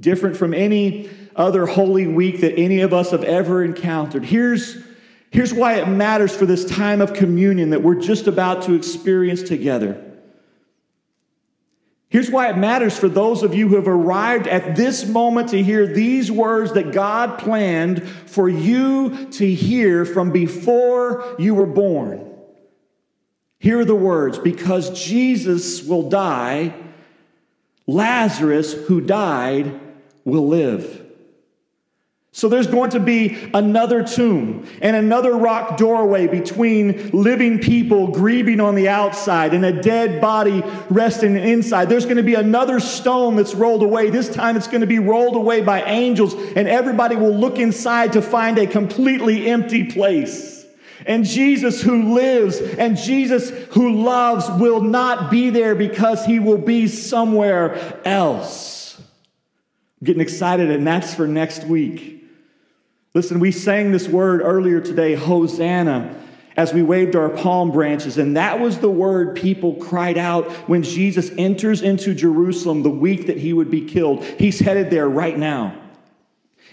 Different 0.00 0.36
from 0.36 0.54
any 0.54 1.10
other 1.34 1.66
holy 1.66 2.06
week 2.06 2.40
that 2.40 2.58
any 2.58 2.80
of 2.80 2.92
us 2.92 3.10
have 3.10 3.24
ever 3.24 3.64
encountered. 3.64 4.24
Here's 4.24 4.76
Here's 5.30 5.52
why 5.52 5.74
it 5.74 5.88
matters 5.88 6.34
for 6.34 6.46
this 6.46 6.64
time 6.64 7.00
of 7.00 7.12
communion 7.12 7.70
that 7.70 7.82
we're 7.82 8.00
just 8.00 8.26
about 8.26 8.62
to 8.62 8.74
experience 8.74 9.42
together. 9.42 10.05
Here's 12.08 12.30
why 12.30 12.48
it 12.50 12.56
matters 12.56 12.96
for 12.96 13.08
those 13.08 13.42
of 13.42 13.54
you 13.54 13.68
who 13.68 13.76
have 13.76 13.88
arrived 13.88 14.46
at 14.46 14.76
this 14.76 15.06
moment 15.06 15.50
to 15.50 15.62
hear 15.62 15.86
these 15.86 16.30
words 16.30 16.72
that 16.74 16.92
God 16.92 17.38
planned 17.38 18.08
for 18.08 18.48
you 18.48 19.26
to 19.32 19.54
hear 19.54 20.04
from 20.04 20.30
before 20.30 21.36
you 21.38 21.54
were 21.54 21.66
born. 21.66 22.32
Here 23.58 23.80
are 23.80 23.84
the 23.84 23.94
words 23.94 24.38
because 24.38 25.04
Jesus 25.04 25.82
will 25.82 26.08
die, 26.08 26.74
Lazarus, 27.86 28.72
who 28.72 29.00
died, 29.00 29.80
will 30.24 30.46
live. 30.46 31.05
So 32.36 32.50
there's 32.50 32.66
going 32.66 32.90
to 32.90 33.00
be 33.00 33.48
another 33.54 34.04
tomb 34.04 34.68
and 34.82 34.94
another 34.94 35.34
rock 35.34 35.78
doorway 35.78 36.26
between 36.26 37.08
living 37.12 37.60
people 37.60 38.08
grieving 38.08 38.60
on 38.60 38.74
the 38.74 38.90
outside 38.90 39.54
and 39.54 39.64
a 39.64 39.72
dead 39.80 40.20
body 40.20 40.62
resting 40.90 41.34
inside. 41.36 41.88
There's 41.88 42.04
going 42.04 42.18
to 42.18 42.22
be 42.22 42.34
another 42.34 42.78
stone 42.78 43.36
that's 43.36 43.54
rolled 43.54 43.82
away. 43.82 44.10
This 44.10 44.28
time 44.28 44.58
it's 44.58 44.66
going 44.66 44.82
to 44.82 44.86
be 44.86 44.98
rolled 44.98 45.34
away 45.34 45.62
by 45.62 45.82
angels, 45.84 46.34
and 46.34 46.68
everybody 46.68 47.16
will 47.16 47.34
look 47.34 47.58
inside 47.58 48.12
to 48.12 48.20
find 48.20 48.58
a 48.58 48.66
completely 48.66 49.48
empty 49.48 49.90
place. 49.90 50.66
And 51.06 51.24
Jesus, 51.24 51.80
who 51.80 52.12
lives 52.12 52.60
and 52.60 52.98
Jesus, 52.98 53.48
who 53.70 54.02
loves, 54.02 54.46
will 54.60 54.82
not 54.82 55.30
be 55.30 55.48
there 55.48 55.74
because 55.74 56.26
he 56.26 56.38
will 56.38 56.58
be 56.58 56.86
somewhere 56.86 57.98
else. 58.04 59.00
I'm 59.00 60.04
getting 60.04 60.20
excited, 60.20 60.70
and 60.70 60.86
that's 60.86 61.14
for 61.14 61.26
next 61.26 61.64
week. 61.64 62.15
Listen, 63.16 63.40
we 63.40 63.50
sang 63.50 63.92
this 63.92 64.06
word 64.08 64.42
earlier 64.42 64.78
today, 64.78 65.14
Hosanna, 65.14 66.22
as 66.54 66.74
we 66.74 66.82
waved 66.82 67.16
our 67.16 67.30
palm 67.30 67.72
branches, 67.72 68.18
and 68.18 68.36
that 68.36 68.60
was 68.60 68.78
the 68.80 68.90
word 68.90 69.36
people 69.36 69.76
cried 69.76 70.18
out 70.18 70.50
when 70.68 70.82
Jesus 70.82 71.30
enters 71.38 71.80
into 71.80 72.14
Jerusalem 72.14 72.82
the 72.82 72.90
week 72.90 73.28
that 73.28 73.38
he 73.38 73.54
would 73.54 73.70
be 73.70 73.86
killed. 73.86 74.22
He's 74.22 74.58
headed 74.58 74.90
there 74.90 75.08
right 75.08 75.38
now. 75.38 75.80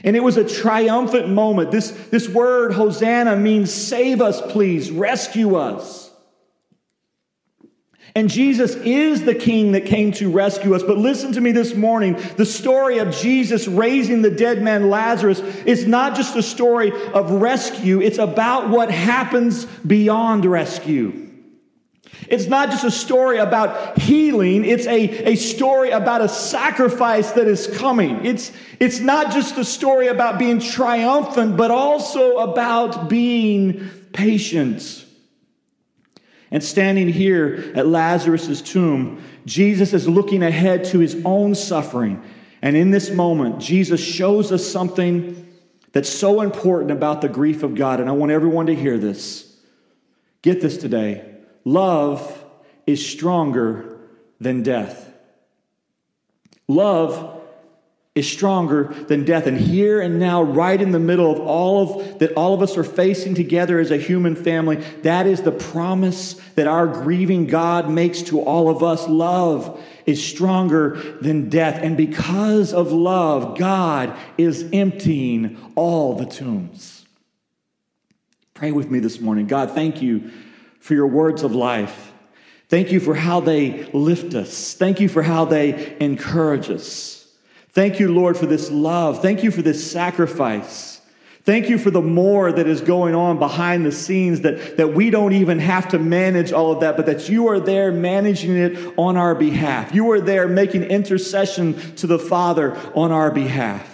And 0.03 0.17
it 0.17 0.19
was 0.19 0.35
a 0.35 0.43
triumphant 0.43 1.29
moment. 1.29 1.71
This, 1.71 1.91
this 2.11 2.27
word, 2.27 2.73
Hosanna, 2.73 3.37
means 3.37 3.73
save 3.73 4.19
us, 4.19 4.41
please, 4.41 4.91
rescue 4.91 5.55
us. 5.55 6.02
And 8.15 8.29
Jesus 8.29 8.75
is 8.75 9.23
the 9.23 9.33
king 9.33 9.71
that 9.71 9.87
came 9.87 10.11
to 10.13 10.31
rescue 10.31 10.75
us. 10.75 10.83
But 10.83 10.99
listen 10.99 11.33
to 11.33 11.41
me 11.41 11.51
this 11.51 11.73
morning. 11.73 12.15
The 12.37 12.45
story 12.45 12.99
of 12.99 13.11
Jesus 13.15 13.67
raising 13.67 14.21
the 14.21 14.29
dead 14.29 14.61
man 14.61 14.91
Lazarus 14.91 15.39
is 15.65 15.87
not 15.87 16.15
just 16.15 16.35
a 16.35 16.43
story 16.43 16.91
of 17.13 17.31
rescue, 17.31 18.01
it's 18.01 18.19
about 18.19 18.69
what 18.69 18.91
happens 18.91 19.65
beyond 19.65 20.45
rescue. 20.45 21.23
It's 22.29 22.45
not 22.45 22.69
just 22.69 22.83
a 22.83 22.91
story 22.91 23.39
about 23.39 23.97
healing, 23.97 24.63
it's 24.63 24.85
a, 24.85 25.31
a 25.31 25.35
story 25.35 25.89
about 25.89 26.21
a 26.21 26.29
sacrifice 26.29 27.31
that 27.31 27.47
is 27.47 27.67
coming. 27.67 28.25
It's, 28.25 28.51
it's 28.79 28.99
not 28.99 29.31
just 29.31 29.57
a 29.57 29.65
story 29.65 30.07
about 30.07 30.37
being 30.37 30.59
triumphant, 30.59 31.57
but 31.57 31.71
also 31.71 32.37
about 32.37 33.09
being 33.09 33.89
patient. 34.13 35.02
And 36.53 36.63
standing 36.63 37.09
here 37.09 37.73
at 37.75 37.87
Lazarus' 37.87 38.61
tomb, 38.61 39.23
Jesus 39.43 39.91
is 39.91 40.07
looking 40.07 40.43
ahead 40.43 40.85
to 40.85 40.99
his 40.99 41.19
own 41.25 41.55
suffering. 41.55 42.21
And 42.61 42.77
in 42.77 42.91
this 42.91 43.09
moment, 43.09 43.59
Jesus 43.59 43.99
shows 43.99 44.51
us 44.51 44.65
something 44.65 45.51
that's 45.93 46.09
so 46.09 46.41
important 46.41 46.91
about 46.91 47.21
the 47.21 47.27
grief 47.27 47.63
of 47.63 47.73
God. 47.73 47.99
And 47.99 48.07
I 48.07 48.11
want 48.11 48.31
everyone 48.31 48.67
to 48.67 48.75
hear 48.75 48.99
this. 48.99 49.51
Get 50.43 50.61
this 50.61 50.77
today. 50.77 51.25
Love 51.65 52.45
is 52.85 53.03
stronger 53.03 53.97
than 54.39 54.61
death. 54.61 55.11
Love 56.67 57.41
is 58.15 58.31
stronger 58.31 58.93
than 59.07 59.25
death. 59.25 59.47
And 59.47 59.57
here 59.57 59.99
and 59.99 60.19
now, 60.19 60.43
right 60.43 60.79
in 60.79 60.91
the 60.91 60.99
middle 60.99 61.31
of 61.31 61.39
all 61.39 61.99
of 61.99 62.19
that 62.19 62.33
all 62.33 62.53
of 62.53 62.61
us 62.61 62.77
are 62.77 62.83
facing 62.83 63.33
together 63.33 63.79
as 63.79 63.89
a 63.89 63.97
human 63.97 64.35
family, 64.35 64.75
that 65.01 65.25
is 65.25 65.41
the 65.41 65.51
promise 65.51 66.33
that 66.55 66.67
our 66.67 66.85
grieving 66.85 67.47
God 67.47 67.89
makes 67.89 68.21
to 68.23 68.41
all 68.41 68.69
of 68.69 68.83
us. 68.83 69.07
Love 69.07 69.83
is 70.05 70.23
stronger 70.23 71.17
than 71.21 71.49
death. 71.49 71.79
And 71.81 71.97
because 71.97 72.71
of 72.71 72.91
love, 72.91 73.57
God 73.57 74.15
is 74.37 74.69
emptying 74.71 75.57
all 75.75 76.15
the 76.15 76.25
tombs. 76.25 77.05
Pray 78.53 78.71
with 78.71 78.91
me 78.91 78.99
this 78.99 79.19
morning. 79.19 79.47
God, 79.47 79.71
thank 79.71 80.03
you 80.03 80.29
for 80.79 80.93
your 80.93 81.07
words 81.07 81.41
of 81.41 81.55
life. 81.55 82.11
Thank 82.69 82.91
you 82.91 82.99
for 82.99 83.15
how 83.15 83.39
they 83.39 83.85
lift 83.91 84.35
us. 84.35 84.75
Thank 84.75 84.99
you 84.99 85.09
for 85.09 85.23
how 85.23 85.45
they 85.45 85.97
encourage 85.99 86.69
us. 86.69 87.22
Thank 87.73 87.99
you, 87.99 88.13
Lord, 88.13 88.37
for 88.37 88.45
this 88.45 88.69
love. 88.71 89.21
Thank 89.21 89.43
you 89.43 89.51
for 89.51 89.61
this 89.61 89.91
sacrifice. 89.91 91.01
Thank 91.43 91.69
you 91.69 91.77
for 91.77 91.91
the 91.91 92.01
more 92.01 92.53
that 92.53 92.67
is 92.67 92.79
going 92.79 93.15
on 93.15 93.37
behind 93.37 93.85
the 93.85 93.91
scenes 93.91 94.41
that, 94.41 94.77
that 94.77 94.93
we 94.93 95.09
don't 95.09 95.33
even 95.33 95.59
have 95.59 95.89
to 95.89 95.99
manage 95.99 96.53
all 96.53 96.71
of 96.71 96.79
that, 96.79 96.95
but 96.95 97.05
that 97.07 97.27
you 97.27 97.49
are 97.49 97.59
there 97.59 97.91
managing 97.91 98.55
it 98.55 98.93
on 98.97 99.17
our 99.17 99.35
behalf. 99.35 99.93
You 99.93 100.09
are 100.11 100.21
there 100.21 100.47
making 100.47 100.83
intercession 100.83 101.95
to 101.97 102.07
the 102.07 102.19
Father 102.19 102.77
on 102.95 103.11
our 103.11 103.29
behalf. 103.29 103.89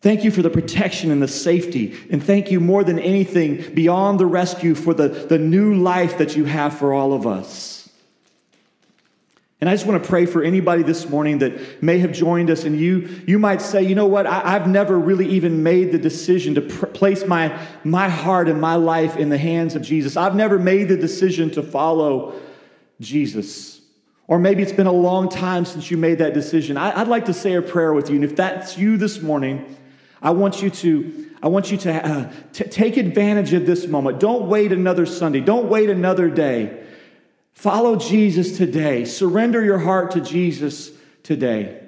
Thank 0.00 0.24
you 0.24 0.30
for 0.30 0.40
the 0.40 0.48
protection 0.48 1.10
and 1.10 1.20
the 1.20 1.28
safety. 1.28 1.94
And 2.10 2.22
thank 2.22 2.50
you 2.50 2.60
more 2.60 2.84
than 2.84 2.98
anything 2.98 3.74
beyond 3.74 4.18
the 4.18 4.26
rescue 4.26 4.74
for 4.74 4.94
the, 4.94 5.08
the 5.08 5.38
new 5.38 5.74
life 5.74 6.16
that 6.16 6.34
you 6.34 6.46
have 6.46 6.78
for 6.78 6.94
all 6.94 7.12
of 7.12 7.26
us. 7.26 7.77
And 9.60 9.68
I 9.68 9.74
just 9.74 9.86
want 9.86 10.00
to 10.00 10.08
pray 10.08 10.24
for 10.24 10.42
anybody 10.42 10.84
this 10.84 11.08
morning 11.08 11.38
that 11.38 11.82
may 11.82 11.98
have 11.98 12.12
joined 12.12 12.48
us, 12.48 12.62
and 12.62 12.78
you, 12.78 13.22
you 13.26 13.40
might 13.40 13.60
say, 13.60 13.82
you 13.82 13.96
know 13.96 14.06
what, 14.06 14.24
I, 14.24 14.52
have 14.52 14.68
never 14.68 14.96
really 14.96 15.26
even 15.30 15.64
made 15.64 15.90
the 15.90 15.98
decision 15.98 16.54
to 16.54 16.60
pr- 16.60 16.86
place 16.86 17.26
my, 17.26 17.58
my 17.82 18.08
heart 18.08 18.48
and 18.48 18.60
my 18.60 18.76
life 18.76 19.16
in 19.16 19.30
the 19.30 19.38
hands 19.38 19.74
of 19.74 19.82
Jesus. 19.82 20.16
I've 20.16 20.36
never 20.36 20.60
made 20.60 20.86
the 20.86 20.96
decision 20.96 21.50
to 21.52 21.62
follow 21.64 22.38
Jesus. 23.00 23.80
Or 24.28 24.38
maybe 24.38 24.62
it's 24.62 24.72
been 24.72 24.86
a 24.86 24.92
long 24.92 25.28
time 25.28 25.64
since 25.64 25.90
you 25.90 25.96
made 25.96 26.18
that 26.18 26.34
decision. 26.34 26.76
I, 26.76 26.96
would 26.96 27.08
like 27.08 27.24
to 27.24 27.34
say 27.34 27.54
a 27.54 27.62
prayer 27.62 27.92
with 27.92 28.10
you. 28.10 28.16
And 28.16 28.24
if 28.24 28.36
that's 28.36 28.78
you 28.78 28.96
this 28.96 29.20
morning, 29.22 29.76
I 30.22 30.30
want 30.30 30.62
you 30.62 30.70
to 30.70 31.24
I 31.40 31.46
want 31.46 31.70
you 31.70 31.78
to 31.78 32.04
uh, 32.04 32.32
t- 32.52 32.64
take 32.64 32.96
advantage 32.96 33.52
of 33.52 33.64
this 33.64 33.86
moment. 33.86 34.18
Don't 34.18 34.48
wait 34.48 34.72
another 34.72 35.06
Sunday. 35.06 35.38
Don't 35.38 35.68
wait 35.68 35.88
another 35.88 36.28
day. 36.28 36.84
Follow 37.58 37.96
Jesus 37.96 38.56
today. 38.56 39.04
Surrender 39.04 39.64
your 39.64 39.78
heart 39.78 40.12
to 40.12 40.20
Jesus 40.20 40.92
today. 41.24 41.82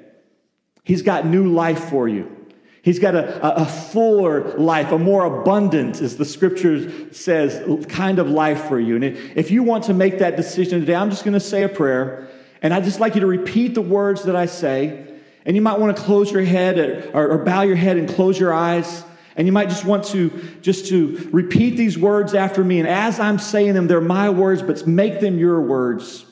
He's 0.83 1.02
got 1.02 1.26
new 1.26 1.46
life 1.46 1.90
for 1.90 2.09
you. 2.09 2.48
He's 2.83 2.98
got 2.98 3.14
a, 3.14 3.62
a, 3.62 3.64
fuller 3.66 4.59
life, 4.59 4.90
a 4.90 4.98
more 4.98 5.24
abundant, 5.26 6.00
as 6.00 6.16
the 6.16 6.24
scripture 6.24 7.14
says, 7.14 7.62
kind 7.87 8.18
of 8.18 8.28
life 8.28 8.64
for 8.64 8.80
you. 8.80 8.96
And 8.96 9.04
if 9.04 9.52
you 9.52 9.62
want 9.62 9.85
to 9.85 9.94
make 9.94 10.18
that 10.18 10.35
decision 10.35 10.80
today, 10.80 10.96
I'm 10.96 11.09
just 11.09 11.22
going 11.22 11.35
to 11.35 11.40
say 11.40 11.62
a 11.62 11.68
prayer. 11.68 12.28
And 12.62 12.74
I'd 12.74 12.83
just 12.83 12.98
like 12.98 13.14
you 13.14 13.20
to 13.20 13.28
repeat 13.28 13.74
the 13.76 13.80
words 13.80 14.24
that 14.24 14.35
I 14.35 14.46
say. 14.46 15.06
And 15.46 15.54
you 15.54 15.62
might 15.62 15.78
want 15.78 15.96
to 15.96 16.02
close 16.02 16.33
your 16.33 16.42
head 16.42 16.80
or, 17.14 17.30
or 17.30 17.38
bow 17.44 17.62
your 17.62 17.76
head 17.76 17.96
and 17.96 18.09
close 18.09 18.40
your 18.40 18.52
eyes. 18.52 19.04
And 19.36 19.46
you 19.46 19.52
might 19.52 19.68
just 19.68 19.84
want 19.84 20.04
to 20.06 20.30
just 20.60 20.86
to 20.86 21.28
repeat 21.32 21.76
these 21.76 21.96
words 21.96 22.34
after 22.34 22.64
me. 22.64 22.80
And 22.80 22.88
as 22.88 23.20
I'm 23.20 23.38
saying 23.38 23.74
them, 23.74 23.86
they're 23.86 24.00
my 24.00 24.30
words, 24.30 24.62
but 24.62 24.86
make 24.86 25.20
them 25.20 25.38
your 25.38 25.60
words 25.60 26.24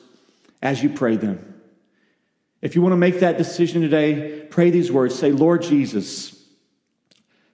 as 0.61 0.83
you 0.83 0.89
pray 0.89 1.15
them. 1.15 1.45
If 2.61 2.75
you 2.75 2.81
want 2.81 2.91
to 2.93 2.97
make 2.97 3.21
that 3.21 3.37
decision 3.37 3.81
today, 3.81 4.45
pray 4.49 4.69
these 4.69 4.91
words. 4.91 5.17
Say, 5.17 5.31
Lord 5.31 5.61
Jesus, 5.61 6.35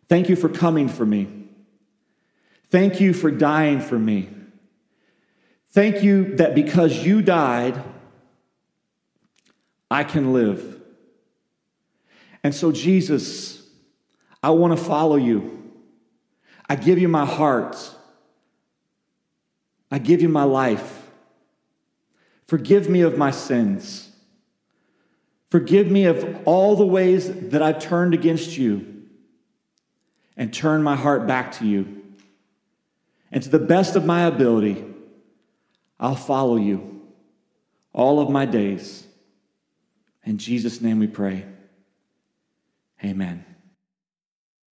thank 0.10 0.29
you 0.29 0.36
for 0.36 0.49
coming 0.49 0.89
for 0.89 1.05
me. 1.05 1.27
Thank 2.69 2.99
you 2.99 3.13
for 3.13 3.29
dying 3.29 3.79
for 3.79 3.99
me. 3.99 4.29
Thank 5.69 6.03
you 6.03 6.36
that 6.38 6.55
because 6.55 7.05
you 7.05 7.21
died, 7.21 7.81
I 9.91 10.03
can 10.03 10.34
live. 10.34 10.81
And 12.43 12.55
so, 12.55 12.71
Jesus, 12.71 13.64
I 14.45 14.51
want 14.51 14.77
to 14.77 14.86
follow 14.86 15.15
you. 15.15 15.71
I 16.69 16.75
give 16.75 16.99
you 16.99 17.08
my 17.08 17.25
heart. 17.25 17.75
I 19.89 19.97
give 19.97 20.21
you 20.21 20.29
my 20.29 20.43
life. 20.43 21.10
Forgive 22.47 22.88
me 22.88 23.01
of 23.01 23.17
my 23.17 23.31
sins. 23.31 24.12
Forgive 25.49 25.89
me 25.89 26.05
of 26.05 26.43
all 26.45 26.75
the 26.75 26.86
ways 26.86 27.49
that 27.49 27.63
I've 27.63 27.79
turned 27.79 28.13
against 28.13 28.55
you 28.55 29.08
and 30.38 30.53
turn 30.53 30.84
my 30.84 30.95
heart 30.95 31.25
back 31.25 31.53
to 31.53 31.65
you. 31.65 32.03
And 33.31 33.41
to 33.41 33.49
the 33.49 33.58
best 33.58 33.95
of 33.95 34.05
my 34.05 34.25
ability, 34.25 34.86
I'll 35.99 36.15
follow 36.15 36.58
you 36.58 37.01
all 37.93 38.19
of 38.19 38.29
my 38.29 38.45
days. 38.45 39.08
In 40.23 40.38
Jesus' 40.38 40.81
name 40.81 40.99
we 40.99 41.08
pray. 41.08 41.47
Amen. 43.03 43.43